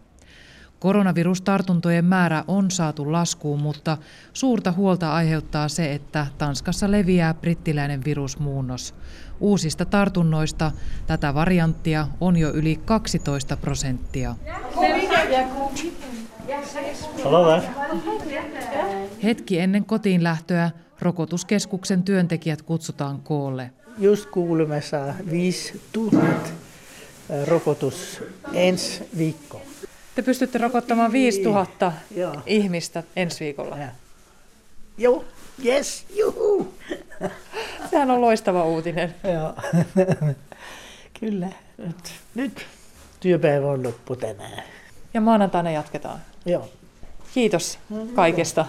Koronavirustartuntojen 0.80 2.06
määrä 2.06 2.44
on 2.48 2.72
saatu 2.72 3.12
laskuun, 3.12 3.62
mutta 3.62 3.98
suurta 4.34 4.72
huolta 4.72 5.14
aiheuttaa 5.14 5.70
se, 5.70 5.94
että 5.94 6.28
Tanskassa 6.38 6.92
leviää 6.92 7.34
brittiläinen 7.34 8.06
virusmuunnos. 8.06 8.96
Uusista 9.40 9.86
tartunnoista 9.86 10.72
tätä 11.08 11.34
varianttia 11.34 12.08
on 12.22 12.38
jo 12.38 12.50
yli 12.50 12.80
12 12.86 13.58
prosenttia. 13.58 14.36
Hetki 19.24 19.60
ennen 19.60 19.86
kotiin 19.86 20.24
lähtöä 20.24 20.72
rokotuskeskuksen 21.02 22.04
työntekijät 22.04 22.62
kutsutaan 22.62 23.22
koolle. 23.22 23.72
Just 23.98 24.30
kuulimme 24.30 24.82
saa 24.82 25.14
5000 25.32 26.50
rokotus 27.48 28.24
ensi 28.54 29.04
viikko. 29.18 29.62
Te 30.16 30.22
pystytte 30.22 30.58
rokottamaan 30.58 31.12
5000 31.12 31.92
Joo. 32.16 32.36
ihmistä 32.46 33.04
ensi 33.16 33.46
viikolla. 33.46 33.78
Ja. 33.78 33.88
Joo, 34.98 35.26
yes, 35.66 36.06
juhu. 36.16 36.74
Sehän 37.90 38.12
on 38.12 38.22
loistava 38.22 38.66
uutinen. 38.66 39.16
Joo. 39.34 39.54
Kyllä. 41.20 41.48
Nyt, 41.78 42.14
nyt 42.36 42.66
työpäivä 43.20 43.68
on 43.68 43.84
loppu 43.84 44.16
tänään. 44.16 44.64
Ja 45.14 45.22
maanantaina 45.22 45.72
jatketaan. 45.72 46.20
Joo, 46.46 46.70
Kiitos 47.34 47.80
kaikesta. 48.16 48.66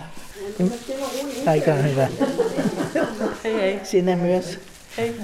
aika 1.47 1.73
hyvä. 1.75 2.09
Hei 3.45 3.55
hei. 3.55 3.81
Sinne 3.85 4.17
myös. 4.17 4.59
hei. 4.97 5.21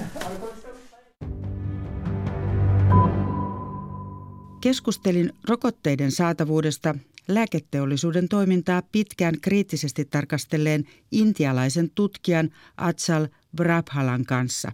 Keskustelin 4.63 5.33
rokotteiden 5.49 6.11
saatavuudesta 6.11 6.95
lääketeollisuuden 7.27 8.29
toimintaa 8.29 8.81
pitkään 8.91 9.41
kriittisesti 9.41 10.05
tarkastelleen 10.05 10.83
intialaisen 11.11 11.89
tutkijan 11.95 12.49
Atsal 12.77 13.27
Brabhalan 13.55 14.25
kanssa. 14.25 14.71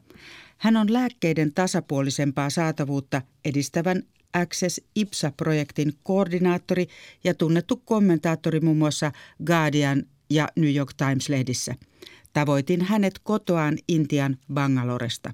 Hän 0.58 0.78
on 0.78 0.94
lääkkeiden 0.94 1.54
tasapuolisempaa 1.54 2.50
saatavuutta 2.50 3.22
edistävän 3.46 4.04
Access 4.34 4.82
IPSA-projektin 4.96 5.94
koordinaattori 6.04 6.88
ja 7.24 7.34
tunnettu 7.34 7.82
kommentaattori 7.86 8.60
muun 8.60 8.78
muassa 8.78 9.12
Guardian 9.46 10.04
ja 10.30 10.48
New 10.56 10.76
York 10.76 10.94
Times-lehdissä. 10.94 11.76
Tavoitin 12.34 12.82
hänet 12.82 13.20
kotoaan 13.24 13.78
Intian 13.88 14.38
Bangaloresta. 14.54 15.34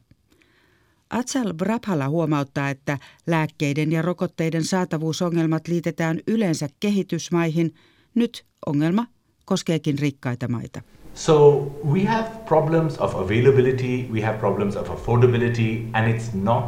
Atsal 1.09 1.53
Brabhala 1.53 2.09
huomauttaa, 2.09 2.69
että 2.69 2.97
lääkkeiden 3.27 3.91
ja 3.91 4.01
rokotteiden 4.01 4.63
saatavuusongelmat 4.63 5.67
liitetään 5.67 6.19
yleensä 6.27 6.69
kehitysmaihin. 6.79 7.73
Nyt 8.15 8.45
ongelma 8.65 9.05
koskeekin 9.45 9.99
rikkaita 9.99 10.47
maita. 10.47 10.81
So 11.13 11.61
we 11.93 12.03
have 12.03 12.29
problems 12.45 12.97
of 12.97 13.15
availability, 13.15 14.07
we 14.11 14.21
have 14.21 14.37
problems 14.37 14.75
of 14.75 14.89
affordability, 14.89 15.89
and 15.93 16.13
it's 16.13 16.33
not 16.33 16.63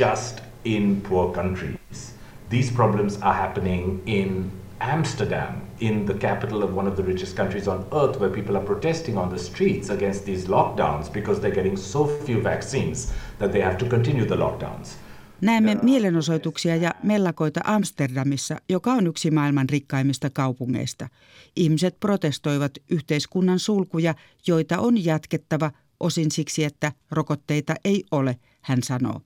just 0.00 0.40
in 0.64 1.02
poor 1.08 1.32
countries. 1.32 2.14
These 2.48 2.72
problems 2.72 3.18
are 3.20 3.38
happening 3.38 4.02
in 4.06 4.52
Amsterdam, 4.82 5.60
in 5.80 6.06
the 6.06 6.14
capital 6.14 6.62
of 6.62 6.76
one 6.76 6.88
of 6.88 6.96
the 6.96 7.02
richest 7.02 7.36
countries 7.36 7.68
on 7.68 7.86
earth, 7.92 8.20
where 8.20 8.30
people 8.30 8.56
are 8.56 8.66
protesting 8.66 9.18
on 9.18 9.28
the 9.28 9.38
streets 9.38 9.90
against 9.90 10.24
these 10.24 10.48
lockdowns 10.48 11.12
because 11.12 11.40
they're 11.40 11.54
getting 11.54 11.76
so 11.76 12.06
few 12.26 12.42
vaccines 12.42 13.12
that 13.38 13.52
they 13.52 13.62
have 13.62 13.76
to 13.76 13.84
continue 13.84 14.26
the 14.26 14.36
lockdowns. 14.36 14.96
Näemme 15.40 15.78
mielenosoituksia 15.82 16.76
ja 16.76 16.94
mellakoita 17.02 17.60
Amsterdamissa, 17.64 18.56
joka 18.68 18.92
on 18.92 19.06
yksi 19.06 19.30
maailman 19.30 19.68
rikkaimmista 19.68 20.30
kaupungeista. 20.30 21.08
Ihmiset 21.56 22.00
protestoivat 22.00 22.72
yhteiskunnan 22.90 23.58
sulkuja, 23.58 24.14
joita 24.46 24.78
on 24.78 25.04
jatkettava 25.04 25.70
osin 26.00 26.30
siksi, 26.30 26.64
että 26.64 26.92
rokotteita 27.10 27.74
ei 27.84 28.04
ole, 28.10 28.36
hän 28.60 28.82
sanoo. 28.82 29.20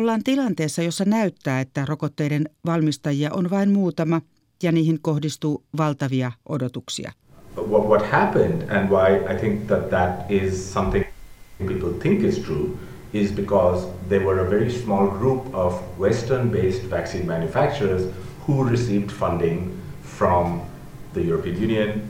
Ollaan 0.00 0.22
tilanteessa, 0.24 0.82
jossa 0.82 1.04
näyttää, 1.04 1.60
että 1.60 1.84
rokotteiden 1.88 2.48
valmistajia 2.66 3.30
on 3.32 3.50
vain 3.50 3.70
muutama, 3.70 4.20
ja 4.62 4.72
niihin 4.72 5.02
kohdistuu 5.02 5.64
valtavia 5.76 6.32
odotuksia. 6.48 7.12
What, 7.68 8.12
happened 8.12 8.70
and 8.70 8.90
why 8.90 9.34
I 9.34 9.40
think 9.40 9.66
that 9.66 9.90
that 9.90 10.30
is 10.30 10.72
something 10.72 11.04
people 11.66 11.92
think 11.98 12.24
is 12.24 12.38
true 12.38 12.68
is 13.12 13.32
because 13.32 13.86
there 14.08 14.24
were 14.24 14.46
a 14.46 14.50
very 14.50 14.70
small 14.70 15.06
group 15.06 15.54
of 15.54 15.74
Western-based 16.00 16.90
vaccine 16.90 17.26
manufacturers 17.26 18.02
who 18.48 18.70
received 18.70 19.10
funding 19.10 19.72
from 20.18 20.60
the 21.14 21.20
European 21.22 21.62
Union, 21.62 22.02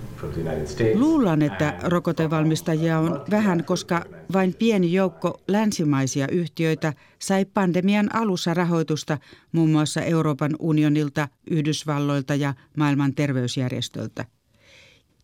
Luulen, 0.95 1.43
että 1.43 1.75
rokotevalmistajia 1.83 2.99
on 2.99 3.25
vähän, 3.31 3.65
koska 3.65 4.05
vain 4.33 4.55
pieni 4.59 4.93
joukko 4.93 5.41
länsimaisia 5.49 6.29
yhtiöitä 6.29 6.93
sai 7.19 7.45
pandemian 7.45 8.15
alussa 8.15 8.55
rahoitusta 8.55 9.19
muun 9.53 9.71
muassa 9.71 10.03
Euroopan 10.03 10.57
unionilta, 10.59 11.29
Yhdysvalloilta 11.51 12.35
ja 12.35 12.55
maailman 12.77 13.15
terveysjärjestöltä. 13.15 14.25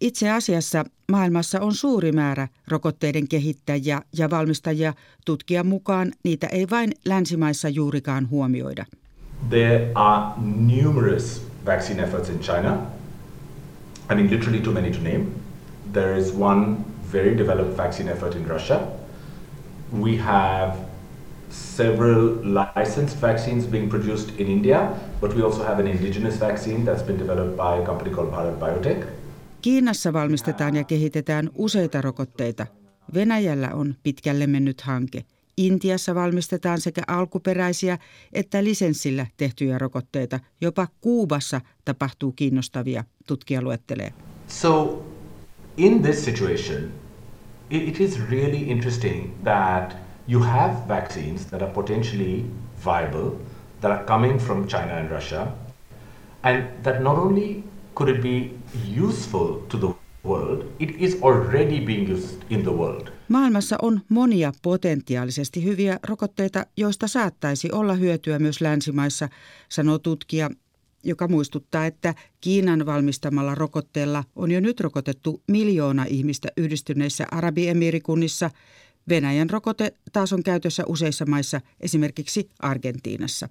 Itse 0.00 0.30
asiassa 0.30 0.84
maailmassa 1.10 1.60
on 1.60 1.74
suuri 1.74 2.12
määrä 2.12 2.48
rokotteiden 2.68 3.28
kehittäjiä 3.28 4.02
ja 4.18 4.30
valmistajia. 4.30 4.94
Tutkijan 5.24 5.66
mukaan 5.66 6.12
niitä 6.24 6.46
ei 6.46 6.70
vain 6.70 6.92
länsimaissa 7.04 7.68
juurikaan 7.68 8.30
huomioida. 8.30 8.84
There 9.48 9.90
are 9.94 10.24
numerous 10.56 11.46
vaccine 11.66 12.02
efforts 12.02 12.28
in 12.28 12.38
China. 12.38 13.01
I 14.12 14.14
mean, 14.14 14.28
literally 14.28 14.60
too 14.60 14.72
many 14.72 14.90
to 14.90 15.00
name. 15.00 15.22
There 15.92 16.14
is 16.14 16.32
one 16.32 16.84
very 17.12 17.34
developed 17.34 17.76
vaccine 17.76 18.08
effort 18.08 18.34
in 18.34 18.46
Russia. 18.46 18.78
We 20.00 20.16
have 20.16 20.76
several 21.50 22.20
licensed 22.44 23.20
vaccines 23.20 23.66
being 23.66 23.88
produced 23.88 24.30
in 24.40 24.46
India, 24.48 24.88
but 25.20 25.34
we 25.34 25.42
also 25.42 25.64
have 25.64 25.78
an 25.80 25.86
indigenous 25.86 26.36
vaccine 26.40 26.84
that's 26.84 27.06
been 27.06 27.18
developed 27.18 27.56
by 27.56 27.82
a 27.82 27.86
company 27.86 28.10
called 28.10 28.30
Bharat 28.30 28.58
Biotech. 28.58 29.06
Kiinassa 29.62 30.12
valmistetaan 30.12 30.76
ja 30.76 30.84
kehitetään 30.84 31.50
useita 31.54 32.00
rokotteita. 32.00 32.66
Venäjällä 33.14 33.70
on 33.74 33.94
pitkälle 34.02 34.46
mennyt 34.46 34.80
hanke. 34.80 35.24
Intiassa 35.56 36.14
valmistetaan 36.14 36.80
sekä 36.80 37.02
alkuperäisiä 37.06 37.98
että 38.32 38.64
lisenssillä 38.64 39.26
tehtyjä 39.36 39.78
rokotteita. 39.78 40.40
Jopa 40.60 40.88
Kuubassa 41.00 41.60
tapahtuu 41.84 42.32
kiinnostavia, 42.32 43.04
tutkija 43.26 43.62
luettelee. 43.62 44.12
So 44.48 45.02
in 45.76 46.02
this 46.02 46.24
situation, 46.24 46.90
it 47.70 48.00
is 48.00 48.20
really 48.30 48.70
interesting 48.70 49.44
that 49.44 49.96
you 50.28 50.42
have 50.42 50.74
vaccines 50.88 51.46
that 51.46 51.62
are 51.62 51.72
potentially 51.72 52.44
viable, 52.84 53.30
that 53.80 53.92
are 53.92 54.04
coming 54.04 54.38
from 54.38 54.66
China 54.66 54.96
and 54.96 55.10
Russia, 55.10 55.46
and 56.42 56.64
that 56.82 57.02
not 57.02 57.18
only 57.18 57.64
could 57.94 58.16
it 58.16 58.22
be 58.22 58.50
useful 59.08 59.60
to 59.68 59.78
the 59.78 60.01
Maailmassa 63.28 63.76
on 63.82 64.00
monia 64.08 64.52
potentiaalisesti 64.62 65.64
hyviä 65.64 65.98
rokotteita, 66.08 66.66
joista 66.76 67.08
saattaisi 67.08 67.72
olla 67.72 67.94
hyötyä 67.94 68.38
myös 68.38 68.60
länsimaissa, 68.60 69.28
sanoo 69.68 69.98
tutkija, 69.98 70.50
joka 71.04 71.28
muistuttaa, 71.28 71.86
että 71.86 72.14
Kiinan 72.40 72.86
valmistamalla 72.86 73.54
rokotteella 73.54 74.24
on 74.36 74.50
jo 74.50 74.60
nyt 74.60 74.80
rokotettu 74.80 75.42
miljoona 75.48 76.04
ihmistä 76.08 76.48
yhdistyneissä 76.56 77.26
Arabiemiirikunnissa. 77.30 78.50
Venäjän 79.08 79.50
rokote 79.50 79.92
taas 80.12 80.32
on 80.32 80.42
käytössä 80.42 80.82
useissa 80.86 81.26
maissa, 81.26 81.60
esimerkiksi 81.80 82.48
Argentiinassa. 82.58 83.48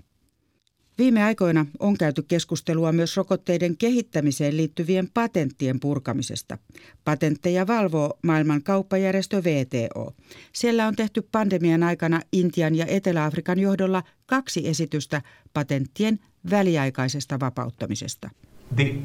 Viime 1.01 1.23
aikoina 1.23 1.65
on 1.79 1.97
käyty 1.97 2.21
keskustelua 2.21 2.91
myös 2.91 3.17
rokotteiden 3.17 3.77
kehittämiseen 3.77 4.57
liittyvien 4.57 5.09
patenttien 5.13 5.79
purkamisesta. 5.79 6.57
Patentteja 7.05 7.67
valvoo 7.67 8.19
maailman 8.23 8.63
kauppajärjestö 8.63 9.43
VTO. 9.43 10.13
Siellä 10.53 10.87
on 10.87 10.95
tehty 10.95 11.27
pandemian 11.31 11.83
aikana 11.83 12.21
Intian 12.31 12.75
ja 12.75 12.85
Etelä-Afrikan 12.85 13.59
johdolla 13.59 14.03
kaksi 14.25 14.67
esitystä 14.67 15.21
patenttien 15.53 16.19
väliaikaisesta 16.51 17.39
vapauttamisesta. 17.39 18.29
The 18.75 18.95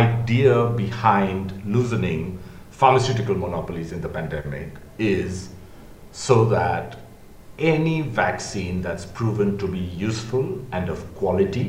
idea 0.00 0.66
behind 0.76 1.50
loosening 1.64 2.38
pharmaceutical 2.78 3.34
monopolies 3.34 3.92
in 3.92 4.00
the 4.00 4.08
pandemic 4.08 4.68
is 4.98 5.50
so 6.12 6.44
that 6.44 7.05
any 7.58 8.16
vaccine 8.16 8.82
that's 8.82 9.06
proven 9.18 9.56
to 9.58 9.66
be 9.66 10.06
useful 10.08 10.44
and 10.70 10.88
of 10.88 11.04
quality 11.22 11.66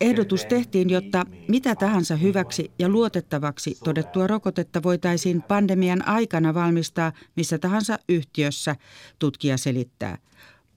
Ehdotus 0.00 0.46
tehtiin, 0.46 0.90
jotta 0.90 1.26
mitä 1.48 1.74
tahansa 1.74 2.16
hyväksi 2.16 2.70
ja 2.78 2.88
luotettavaksi 2.88 3.76
todettua 3.84 4.26
rokotetta 4.26 4.82
voitaisiin 4.82 5.42
pandemian 5.42 6.08
aikana 6.08 6.54
valmistaa 6.54 7.12
missä 7.36 7.58
tahansa 7.58 7.98
yhtiössä, 8.08 8.76
tutkija 9.18 9.56
selittää. 9.56 10.18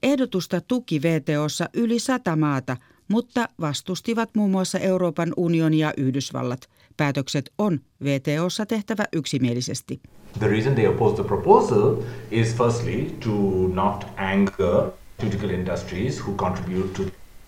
Ehdotusta 0.02 0.60
tuki 0.60 1.02
VTOssa 1.02 1.68
yli 1.74 1.98
sata 1.98 2.36
maata, 2.36 2.76
mutta 3.08 3.48
vastustivat 3.60 4.30
muun 4.36 4.50
muassa 4.50 4.78
Euroopan 4.78 5.32
unioni 5.36 5.78
ja 5.78 5.92
Yhdysvallat. 5.96 6.68
Päätökset 6.98 7.50
on 7.58 7.80
VTOssa 8.04 8.66
tehtävä 8.66 9.04
yksimielisesti. 9.12 10.00
The 10.38 10.48
reason 10.48 10.74
they 10.74 10.86
oppose 10.86 11.14
the 11.14 11.24
proposal 11.24 11.96
is 12.30 12.56
firstly 12.56 13.10
to 13.20 13.30
not 13.72 14.06
anger 14.16 14.90
pharmaceutical 15.16 15.50
industries 15.50 16.26
who 16.26 16.34
contribute 16.34 16.88
to 16.94 17.02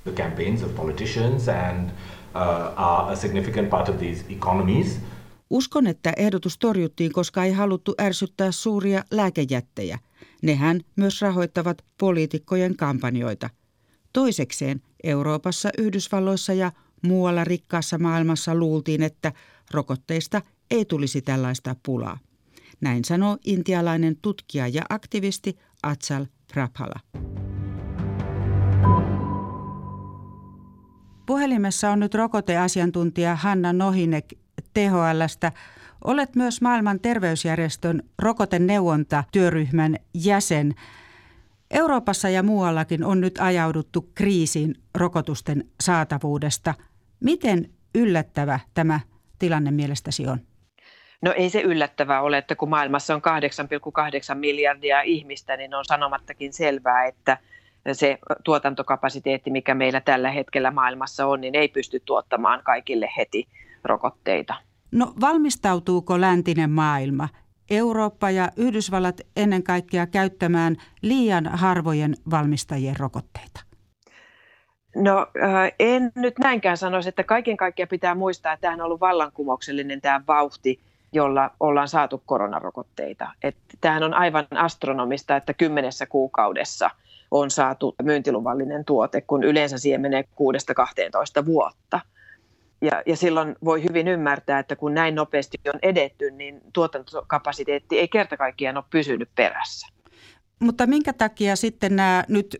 the 0.04 0.12
campaigns 0.12 0.62
of 0.62 0.74
politicians 0.74 1.48
and 1.48 1.90
uh, 1.90 2.40
are 2.76 3.12
a 3.12 3.16
significant 3.16 3.70
part 3.70 3.88
of 3.88 3.98
these 3.98 4.24
economies. 4.28 5.00
Uskon, 5.50 5.86
että 5.86 6.12
ehdotus 6.16 6.58
torjuttiin, 6.58 7.12
koska 7.12 7.44
ei 7.44 7.52
haluttu 7.52 7.94
ärsyttää 8.00 8.52
suuria 8.52 9.04
lääkejättejä. 9.10 9.98
Nehän 10.42 10.80
myös 10.96 11.22
rahoittavat 11.22 11.84
poliitikkojen 11.98 12.76
kampanjoita. 12.76 13.50
Toisekseen 14.12 14.82
Euroopassa, 15.04 15.68
Yhdysvalloissa 15.78 16.52
ja 16.52 16.72
muualla 17.02 17.44
rikkaassa 17.44 17.98
maailmassa 17.98 18.54
luultiin, 18.54 19.02
että 19.02 19.32
rokotteista 19.70 20.42
ei 20.70 20.84
tulisi 20.84 21.22
tällaista 21.22 21.76
pulaa. 21.82 22.18
Näin 22.80 23.04
sanoo 23.04 23.38
intialainen 23.44 24.16
tutkija 24.22 24.68
ja 24.68 24.82
aktivisti 24.88 25.58
Atsal 25.82 26.26
Praphala. 26.52 27.00
Puhelimessa 31.26 31.90
on 31.90 32.00
nyt 32.00 32.14
rokoteasiantuntija 32.14 33.36
Hanna 33.36 33.72
Nohinek 33.72 34.34
THLstä. 34.74 35.52
Olet 36.04 36.36
myös 36.36 36.60
maailman 36.60 37.00
terveysjärjestön 37.00 38.02
rokoteneuvontatyöryhmän 38.18 39.96
jäsen. 40.14 40.74
Euroopassa 41.70 42.28
ja 42.28 42.42
muuallakin 42.42 43.04
on 43.04 43.20
nyt 43.20 43.38
ajauduttu 43.40 44.10
kriisiin 44.14 44.74
rokotusten 44.94 45.64
saatavuudesta. 45.80 46.74
Miten 47.20 47.70
yllättävä 47.94 48.60
tämä 48.74 49.00
tilanne 49.38 49.70
mielestäsi 49.70 50.26
on? 50.26 50.38
No 51.22 51.32
ei 51.36 51.50
se 51.50 51.60
yllättävää 51.60 52.22
ole, 52.22 52.38
että 52.38 52.56
kun 52.56 52.70
maailmassa 52.70 53.14
on 53.14 53.22
8,8 54.30 54.34
miljardia 54.34 55.00
ihmistä, 55.00 55.56
niin 55.56 55.74
on 55.74 55.84
sanomattakin 55.84 56.52
selvää, 56.52 57.06
että 57.06 57.38
se 57.92 58.18
tuotantokapasiteetti, 58.44 59.50
mikä 59.50 59.74
meillä 59.74 60.00
tällä 60.00 60.30
hetkellä 60.30 60.70
maailmassa 60.70 61.26
on, 61.26 61.40
niin 61.40 61.54
ei 61.54 61.68
pysty 61.68 62.02
tuottamaan 62.04 62.62
kaikille 62.64 63.08
heti 63.16 63.48
rokotteita. 63.84 64.54
No 64.92 65.14
valmistautuuko 65.20 66.20
läntinen 66.20 66.70
maailma, 66.70 67.28
Eurooppa 67.70 68.30
ja 68.30 68.48
Yhdysvallat 68.56 69.20
ennen 69.36 69.62
kaikkea 69.62 70.06
käyttämään 70.06 70.76
liian 71.02 71.46
harvojen 71.46 72.14
valmistajien 72.30 72.96
rokotteita? 72.96 73.69
No 74.96 75.26
äh, 75.42 75.72
en 75.78 76.12
nyt 76.14 76.38
näinkään 76.38 76.76
sanoisi, 76.76 77.08
että 77.08 77.24
kaiken 77.24 77.56
kaikkiaan 77.56 77.88
pitää 77.88 78.14
muistaa, 78.14 78.52
että 78.52 78.60
tämä 78.62 78.74
on 78.74 78.80
ollut 78.80 79.00
vallankumouksellinen 79.00 80.00
tämä 80.00 80.20
vauhti, 80.28 80.80
jolla 81.12 81.50
ollaan 81.60 81.88
saatu 81.88 82.22
koronarokotteita. 82.26 83.28
Että 83.42 83.60
tämähän 83.80 84.02
on 84.02 84.14
aivan 84.14 84.46
astronomista, 84.54 85.36
että 85.36 85.54
kymmenessä 85.54 86.06
kuukaudessa 86.06 86.90
on 87.30 87.50
saatu 87.50 87.94
myyntiluvallinen 88.02 88.84
tuote, 88.84 89.20
kun 89.20 89.44
yleensä 89.44 89.78
siihen 89.78 90.00
menee 90.00 90.24
6-12 91.42 91.46
vuotta. 91.46 92.00
Ja, 92.82 93.02
ja 93.06 93.16
silloin 93.16 93.56
voi 93.64 93.82
hyvin 93.88 94.08
ymmärtää, 94.08 94.58
että 94.58 94.76
kun 94.76 94.94
näin 94.94 95.14
nopeasti 95.14 95.58
on 95.74 95.78
edetty, 95.82 96.30
niin 96.30 96.60
tuotantokapasiteetti 96.72 97.98
ei 97.98 98.08
kerta 98.08 98.36
kaikkiaan 98.36 98.76
ole 98.76 98.84
pysynyt 98.90 99.28
perässä. 99.34 99.99
Mutta 100.60 100.86
minkä 100.86 101.12
takia 101.12 101.56
sitten 101.56 101.96
nämä 101.96 102.24
nyt 102.28 102.56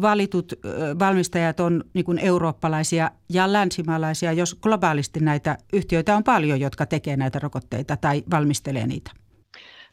valitut 0.00 0.52
valmistajat 0.98 1.60
on 1.60 1.84
niin 1.94 2.18
eurooppalaisia 2.22 3.10
ja 3.28 3.52
länsimaalaisia, 3.52 4.32
jos 4.32 4.54
globaalisti 4.54 5.20
näitä 5.20 5.58
yhtiöitä 5.72 6.16
on 6.16 6.24
paljon, 6.24 6.60
jotka 6.60 6.86
tekee 6.86 7.16
näitä 7.16 7.38
rokotteita 7.38 7.96
tai 7.96 8.22
valmistelee 8.30 8.86
niitä? 8.86 9.10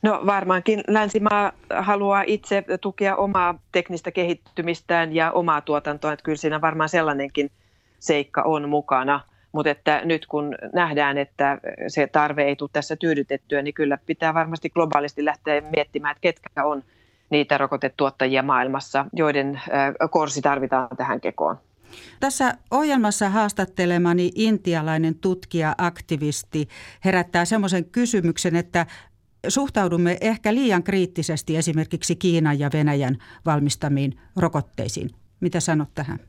No 0.02 0.22
varmaankin 0.26 0.84
länsimaa 0.88 1.52
haluaa 1.80 2.24
itse 2.28 2.64
tukea 2.82 3.16
omaa 3.16 3.60
teknistä 3.72 4.12
kehittymistään 4.12 5.16
ja 5.16 5.32
omaa 5.32 5.62
tuotantoa, 5.62 6.14
että 6.14 6.24
kyllä 6.24 6.38
siinä 6.38 6.62
varmaan 6.62 6.90
sellainenkin 6.90 7.52
seikka 8.00 8.42
on 8.42 8.70
mukana. 8.70 9.22
Mutta 9.52 9.70
että 9.70 10.02
nyt 10.06 10.26
kun 10.26 10.56
nähdään, 10.74 11.18
että 11.18 11.58
se 11.88 12.08
tarve 12.08 12.44
ei 12.44 12.56
tule 12.56 12.70
tässä 12.74 12.96
tyydytettyä, 12.96 13.62
niin 13.62 13.74
kyllä 13.74 13.98
pitää 14.06 14.34
varmasti 14.34 14.70
globaalisti 14.70 15.26
lähteä 15.26 15.62
miettimään, 15.76 16.12
että 16.12 16.22
ketkä 16.22 16.66
on 16.66 16.84
niitä 17.30 17.58
rokotetuottajia 17.58 18.44
maailmassa, 18.44 19.06
joiden 19.14 19.62
korsi 20.12 20.42
tarvitaan 20.42 20.88
tähän 20.98 21.22
kekoon. 21.22 21.58
Tässä 22.20 22.54
ohjelmassa 22.72 23.30
haastattelemani 23.30 24.32
intialainen 24.36 25.16
tutkija, 25.16 25.76
aktivisti 25.78 26.68
herättää 27.06 27.46
semmoisen 27.46 27.86
kysymyksen, 27.86 28.56
että 28.56 28.86
suhtaudumme 29.48 30.18
ehkä 30.22 30.54
liian 30.54 30.84
kriittisesti 30.84 31.58
esimerkiksi 31.58 32.16
Kiinan 32.16 32.60
ja 32.60 32.70
Venäjän 32.74 33.18
valmistamiin 33.46 34.20
rokotteisiin. 34.36 35.10
Mitä 35.40 35.60
sanot 35.60 35.90
tähän? 35.96 36.20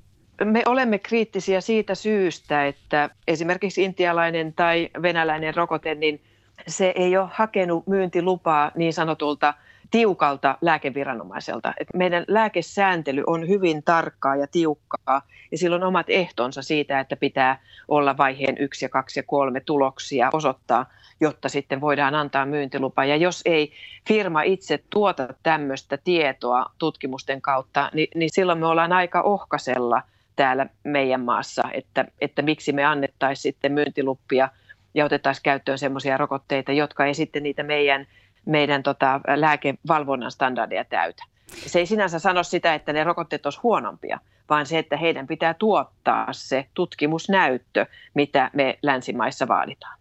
Me 0.44 0.62
olemme 0.66 0.98
kriittisiä 0.98 1.61
siitä 1.61 1.94
syystä, 1.94 2.66
että 2.66 3.11
esimerkiksi 3.28 3.85
intialainen 3.85 4.52
tai 4.52 4.90
venäläinen 5.02 5.54
rokote, 5.54 5.94
niin 5.94 6.20
se 6.66 6.92
ei 6.96 7.16
ole 7.16 7.28
hakenut 7.33 7.87
myyntilupaa 7.87 8.70
niin 8.74 8.92
sanotulta 8.92 9.54
tiukalta 9.90 10.59
lääkeviranomaiselta. 10.61 11.75
Et 11.81 11.88
meidän 11.94 12.25
lääkesääntely 12.29 13.23
on 13.27 13.49
hyvin 13.49 13.83
tarkkaa 13.83 14.37
ja 14.37 14.47
tiukkaa 14.47 15.23
ja 15.51 15.59
sillä 15.59 15.77
on 15.77 15.83
omat 15.83 16.07
ehtonsa 16.09 16.62
siitä, 16.62 17.01
että 17.01 17.16
pitää 17.16 17.61
olla 17.88 18.16
vaiheen 18.16 18.59
yksi 18.59 18.85
ja 18.85 18.88
kaksi 18.88 19.20
ja 19.20 19.25
kolme 19.27 19.61
tuloksia 19.61 20.31
osoittaa, 20.33 20.87
jotta 21.20 21.49
sitten 21.49 21.81
voidaan 21.81 22.14
antaa 22.14 22.47
myyntilupa. 22.47 23.05
Ja 23.05 23.16
jos 23.16 23.42
ei 23.44 23.73
firma 24.09 24.42
itse 24.42 24.85
tuota 24.90 25.29
tämmöistä 25.42 25.99
tietoa 26.05 26.66
tutkimusten 26.79 27.42
kautta, 27.42 27.90
niin, 27.94 28.09
niin 28.14 28.31
silloin 28.33 28.59
me 28.59 28.66
ollaan 28.66 28.92
aika 28.92 29.23
ohkasella 29.23 30.03
täällä 30.37 30.66
meidän 30.85 31.20
maassa, 31.20 31.62
että, 31.73 32.05
että 32.20 32.42
miksi 32.42 32.73
me 32.73 32.85
annettaisiin 32.85 33.42
sitten 33.42 33.73
myyntiluppia 33.73 34.49
ja 34.94 35.05
otettaisiin 35.05 35.42
käyttöön 35.42 35.79
semmoisia 35.79 36.16
rokotteita, 36.16 36.73
jotka 36.73 37.07
ei 37.07 37.14
sitten 37.14 37.42
niitä 37.42 37.62
meidän 37.62 38.07
meidän 38.46 38.83
tota, 38.83 39.20
lääkevalvonnan 39.37 40.30
standardia 40.30 40.85
täytä. 40.85 41.24
Se 41.46 41.78
ei 41.78 41.87
sinänsä 41.87 42.18
sano 42.18 42.42
sitä, 42.42 42.74
että 42.74 42.92
ne 42.92 43.04
rokotteet 43.04 43.46
olisivat 43.46 43.62
huonompia, 43.62 44.20
vaan 44.50 44.66
se, 44.66 44.78
että 44.78 44.96
heidän 44.96 45.26
pitää 45.26 45.54
tuottaa 45.54 46.33
se 46.33 46.66
tutkimusnäyttö, 46.74 47.87
mitä 48.14 48.50
me 48.52 48.78
länsimaissa 48.83 49.48
vaaditaan. 49.48 49.98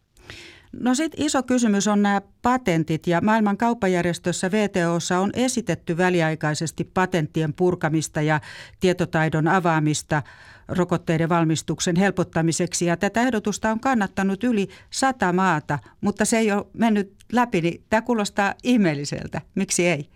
No 0.80 0.96
sitten 0.96 1.26
iso 1.26 1.44
kysymys 1.44 1.88
on 1.88 2.02
nämä 2.02 2.22
patentit 2.42 3.08
ja 3.08 3.22
maailman 3.22 3.58
kauppajärjestössä 3.58 4.52
VTOssa 4.52 5.20
on 5.20 5.30
esitetty 5.34 5.98
väliaikaisesti 5.98 6.84
patenttien 6.94 7.54
purkamista 7.54 8.22
ja 8.22 8.40
tietotaidon 8.80 9.48
avaamista 9.48 10.24
rokotteiden 10.68 11.30
valmistuksen 11.30 11.96
helpottamiseksi. 11.96 12.86
Ja 12.86 12.98
tätä 12.98 13.22
ehdotusta 13.22 13.72
on 13.72 13.80
kannattanut 13.80 14.44
yli 14.44 14.68
sata 14.90 15.34
maata, 15.34 15.80
mutta 16.02 16.26
se 16.26 16.38
ei 16.38 16.52
ole 16.52 16.66
mennyt 16.74 17.14
läpi, 17.32 17.62
niin 17.62 17.84
tämä 17.90 18.02
kuulostaa 18.02 18.54
ihmeelliseltä. 18.64 19.42
Miksi 19.56 19.88
ei? 19.88 20.10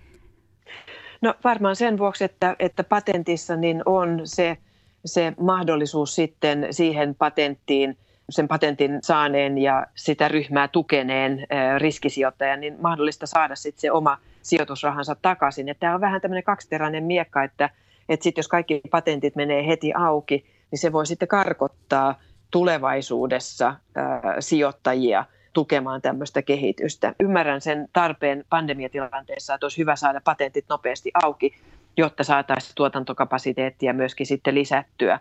No 1.21 1.33
varmaan 1.43 1.75
sen 1.75 1.97
vuoksi, 1.97 2.23
että, 2.23 2.55
että 2.59 2.83
patentissa 2.83 3.55
niin 3.55 3.81
on 3.85 4.21
se, 4.23 4.57
se 5.05 5.33
mahdollisuus 5.39 6.15
sitten 6.15 6.67
siihen 6.71 7.15
patenttiin, 7.15 7.97
sen 8.29 8.47
patentin 8.47 8.99
saaneen 9.01 9.57
ja 9.57 9.85
sitä 9.95 10.27
ryhmää 10.27 10.67
tukeneen 10.67 11.47
riskisijoittajan, 11.77 12.59
niin 12.59 12.75
mahdollista 12.81 13.27
saada 13.27 13.55
sitten 13.55 13.81
se 13.81 13.91
oma 13.91 14.17
sijoitusrahansa 14.41 15.15
takaisin. 15.21 15.67
Ja 15.67 15.75
tämä 15.75 15.95
on 15.95 16.01
vähän 16.01 16.21
tämmöinen 16.21 16.43
kaksiteräinen 16.43 17.03
miekka, 17.03 17.43
että, 17.43 17.69
että 18.09 18.23
sitten 18.23 18.39
jos 18.39 18.47
kaikki 18.47 18.81
patentit 18.91 19.35
menee 19.35 19.67
heti 19.67 19.93
auki, 19.93 20.45
niin 20.71 20.79
se 20.79 20.91
voi 20.91 21.05
sitten 21.05 21.27
karkottaa 21.27 22.19
tulevaisuudessa 22.51 23.75
ää, 23.95 24.21
sijoittajia 24.39 25.25
tukemaan 25.53 26.01
tämmöistä 26.01 26.41
kehitystä. 26.41 27.13
Ymmärrän 27.19 27.61
sen 27.61 27.87
tarpeen 27.93 28.43
pandemiatilanteessa, 28.49 29.53
että 29.53 29.65
olisi 29.65 29.77
hyvä 29.77 29.95
saada 29.95 30.21
patentit 30.23 30.65
nopeasti 30.69 31.11
auki, 31.23 31.55
jotta 31.97 32.23
saataisiin 32.23 32.75
tuotantokapasiteettia 32.75 33.93
myöskin 33.93 34.25
sitten 34.25 34.55
lisättyä. 34.55 35.19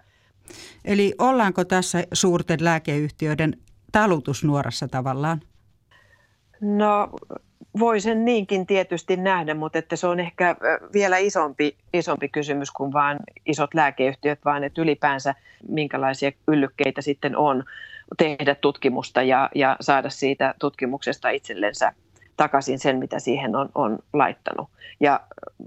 Eli 0.85 1.15
ollaanko 1.19 1.65
tässä 1.65 2.05
suurten 2.13 2.65
lääkeyhtiöiden 2.65 3.57
talutusnuorassa 3.93 4.89
tavallaan? 4.89 5.41
No 6.61 7.09
voi 7.79 8.01
sen 8.01 8.25
niinkin 8.25 8.67
tietysti 8.67 9.17
nähdä, 9.17 9.55
mutta 9.55 9.79
että 9.79 9.97
se 9.97 10.07
on 10.07 10.21
ehkä 10.21 10.57
vielä 10.93 11.19
isompi, 11.19 11.77
isompi 11.95 12.29
kysymys 12.29 12.71
kuin 12.71 12.93
vain 12.93 13.19
isot 13.47 13.75
lääkeyhtiöt, 13.75 14.39
vaan 14.45 14.65
että 14.65 14.83
ylipäänsä 14.83 15.35
minkälaisia 15.69 16.33
yllykkeitä 16.49 17.01
sitten 17.03 17.37
on 17.37 17.65
tehdä 18.19 18.55
tutkimusta 18.55 19.23
ja, 19.23 19.51
ja 19.55 19.77
saada 19.81 20.11
siitä 20.11 20.55
tutkimuksesta 20.59 21.31
itsellensä 21.31 21.93
takaisin 22.37 22.79
sen, 22.79 22.99
mitä 22.99 23.19
siihen 23.19 23.57
on, 23.57 23.69
on 23.75 23.99
laittanut. 24.13 24.69
Ja 25.01 25.21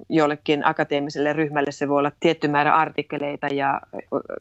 jollekin 0.10 0.68
akateemiselle 0.68 1.34
ryhmälle 1.34 1.72
se 1.72 1.90
voi 1.90 2.00
olla 2.00 2.12
tietty 2.20 2.48
määrä 2.48 2.76
artikkeleita 2.76 3.48
ja 3.48 3.82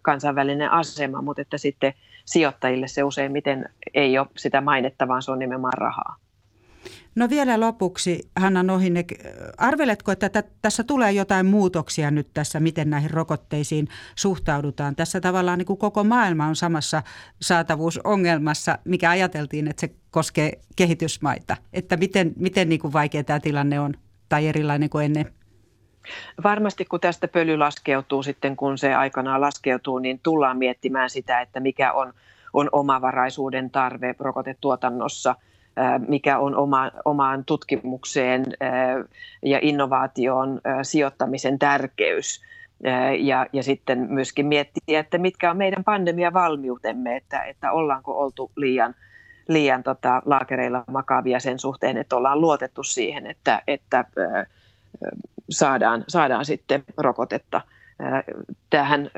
kansainvälinen 0.03 0.71
asema, 0.71 1.23
mutta 1.23 1.43
että 1.43 1.59
sitten 1.59 1.95
sijoittajille 2.25 2.89
se 2.89 3.03
useimmiten 3.03 3.69
ei 3.95 4.19
ole 4.19 4.27
sitä 4.37 4.61
mainetta, 4.61 5.09
vaan 5.09 5.23
se 5.23 5.31
on 5.31 5.39
nimenomaan 5.39 5.79
rahaa. 5.79 6.17
No 7.19 7.29
vielä 7.31 7.61
lopuksi, 7.61 8.31
Hanna 8.41 8.63
Nohinek, 8.63 9.15
arveletko, 9.57 10.13
että 10.13 10.29
t- 10.29 10.53
tässä 10.63 10.85
tulee 10.85 11.13
jotain 11.13 11.47
muutoksia 11.47 12.11
nyt 12.11 12.29
tässä, 12.35 12.61
miten 12.61 12.91
näihin 12.91 13.11
rokotteisiin 13.11 13.89
suhtaudutaan? 14.15 14.97
Tässä 14.97 15.21
tavallaan 15.21 15.59
niin 15.59 15.67
kuin 15.67 15.79
koko 15.79 16.05
maailma 16.05 16.47
on 16.47 16.57
samassa 16.57 17.03
saatavuusongelmassa, 17.43 18.79
mikä 18.85 19.11
ajateltiin, 19.11 19.69
että 19.69 19.81
se 19.81 19.91
koskee 20.11 20.53
kehitysmaita. 20.77 21.57
Että 21.73 21.97
miten, 21.97 22.33
miten 22.37 22.69
niin 22.69 22.81
kuin 22.81 22.93
vaikea 22.93 23.25
tämä 23.25 23.41
tilanne 23.41 23.81
on 23.81 23.95
tai 24.29 24.47
erilainen 24.47 24.91
kuin 24.91 25.05
ennen? 25.05 25.33
Varmasti 26.45 26.85
kun 26.85 27.01
tästä 27.01 27.29
pöly 27.29 27.57
laskeutuu 27.57 28.23
sitten, 28.23 28.57
kun 28.57 28.79
se 28.79 28.95
aikanaan 28.95 29.41
laskeutuu, 29.41 29.99
niin 29.99 30.21
tullaan 30.23 30.59
miettimään 30.59 31.11
sitä, 31.11 31.41
että 31.41 31.61
mikä 31.61 31.93
on, 31.93 32.13
on 32.53 32.69
omavaraisuuden 32.73 33.71
tarve 33.71 34.15
rokotetuotannossa– 34.19 35.35
mikä 36.09 36.39
on 36.39 36.57
oma, 36.57 36.91
omaan 37.05 37.45
tutkimukseen 37.45 38.45
ja 39.43 39.59
innovaatioon 39.63 40.61
sijoittamisen 40.83 41.59
tärkeys. 41.59 42.43
Ja, 43.21 43.47
ja 43.53 43.63
sitten 43.63 44.07
myöskin 44.11 44.47
miettiä, 44.47 45.01
että 45.01 45.19
mitkä 45.19 45.51
on 45.51 45.57
meidän 45.57 45.85
pandemiavalmiutemme, 45.85 47.17
että, 47.17 47.43
että 47.43 47.73
ollaanko 47.73 48.19
oltu 48.19 48.51
liian, 48.57 48.95
liian 49.49 49.83
tota, 49.83 50.23
laakereilla 50.25 50.85
makaavia 50.87 51.41
sen 51.41 51.59
suhteen, 51.59 51.97
että 51.97 52.17
ollaan 52.17 52.41
luotettu 52.41 52.83
siihen, 52.83 53.27
että, 53.27 53.63
että 53.67 54.05
saadaan, 55.51 56.05
saadaan 56.09 56.45
sitten 56.45 56.85
rokotetta. 56.97 57.61
Tähän 58.71 59.11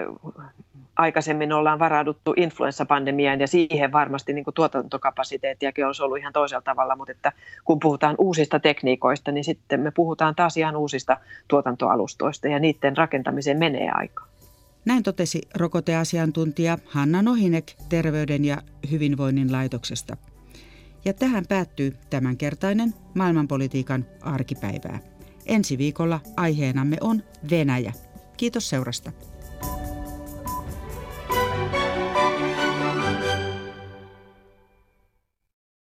aikaisemmin 1.01 1.53
ollaan 1.53 1.79
varauduttu 1.79 2.35
influenssapandemiaan 2.37 3.41
ja 3.41 3.47
siihen 3.47 3.93
varmasti 3.93 4.33
niin 4.33 4.45
kuin 4.45 4.55
tuotantokapasiteettiakin 4.55 5.87
olisi 5.87 6.03
ollut 6.03 6.19
ihan 6.19 6.33
toisella 6.33 6.63
tavalla, 6.63 6.97
mutta 6.97 7.13
että 7.13 7.33
kun 7.65 7.81
puhutaan 7.81 8.15
uusista 8.19 8.61
tekniikoista, 8.61 9.33
niin 9.33 9.45
sitten 9.45 9.81
me 9.81 9.91
puhutaan 9.91 10.35
taas 10.35 10.57
ihan 10.57 10.77
uusista 10.77 11.17
tuotantoalustoista 11.49 12.49
ja 12.49 12.59
niiden 12.59 12.97
rakentamiseen 12.97 13.59
menee 13.59 13.91
aikaa. 13.95 14.27
Näin 14.85 15.03
totesi 15.03 15.41
rokoteasiantuntija 15.57 16.79
Hanna 16.87 17.23
Nohinek 17.23 17.73
Terveyden 17.89 18.45
ja 18.45 18.57
hyvinvoinnin 18.91 19.53
laitoksesta. 19.53 20.17
Ja 21.05 21.13
tähän 21.15 21.47
päättyy 21.49 21.97
tämänkertainen 22.11 22.95
maailmanpolitiikan 23.15 24.07
arkipäivää. 24.23 24.99
Ensi 25.47 25.79
viikolla 25.79 26.21
aiheenamme 26.37 26.97
on 27.01 27.23
Venäjä. 27.51 27.93
Kiitos 28.37 28.69
seurasta. 28.69 29.13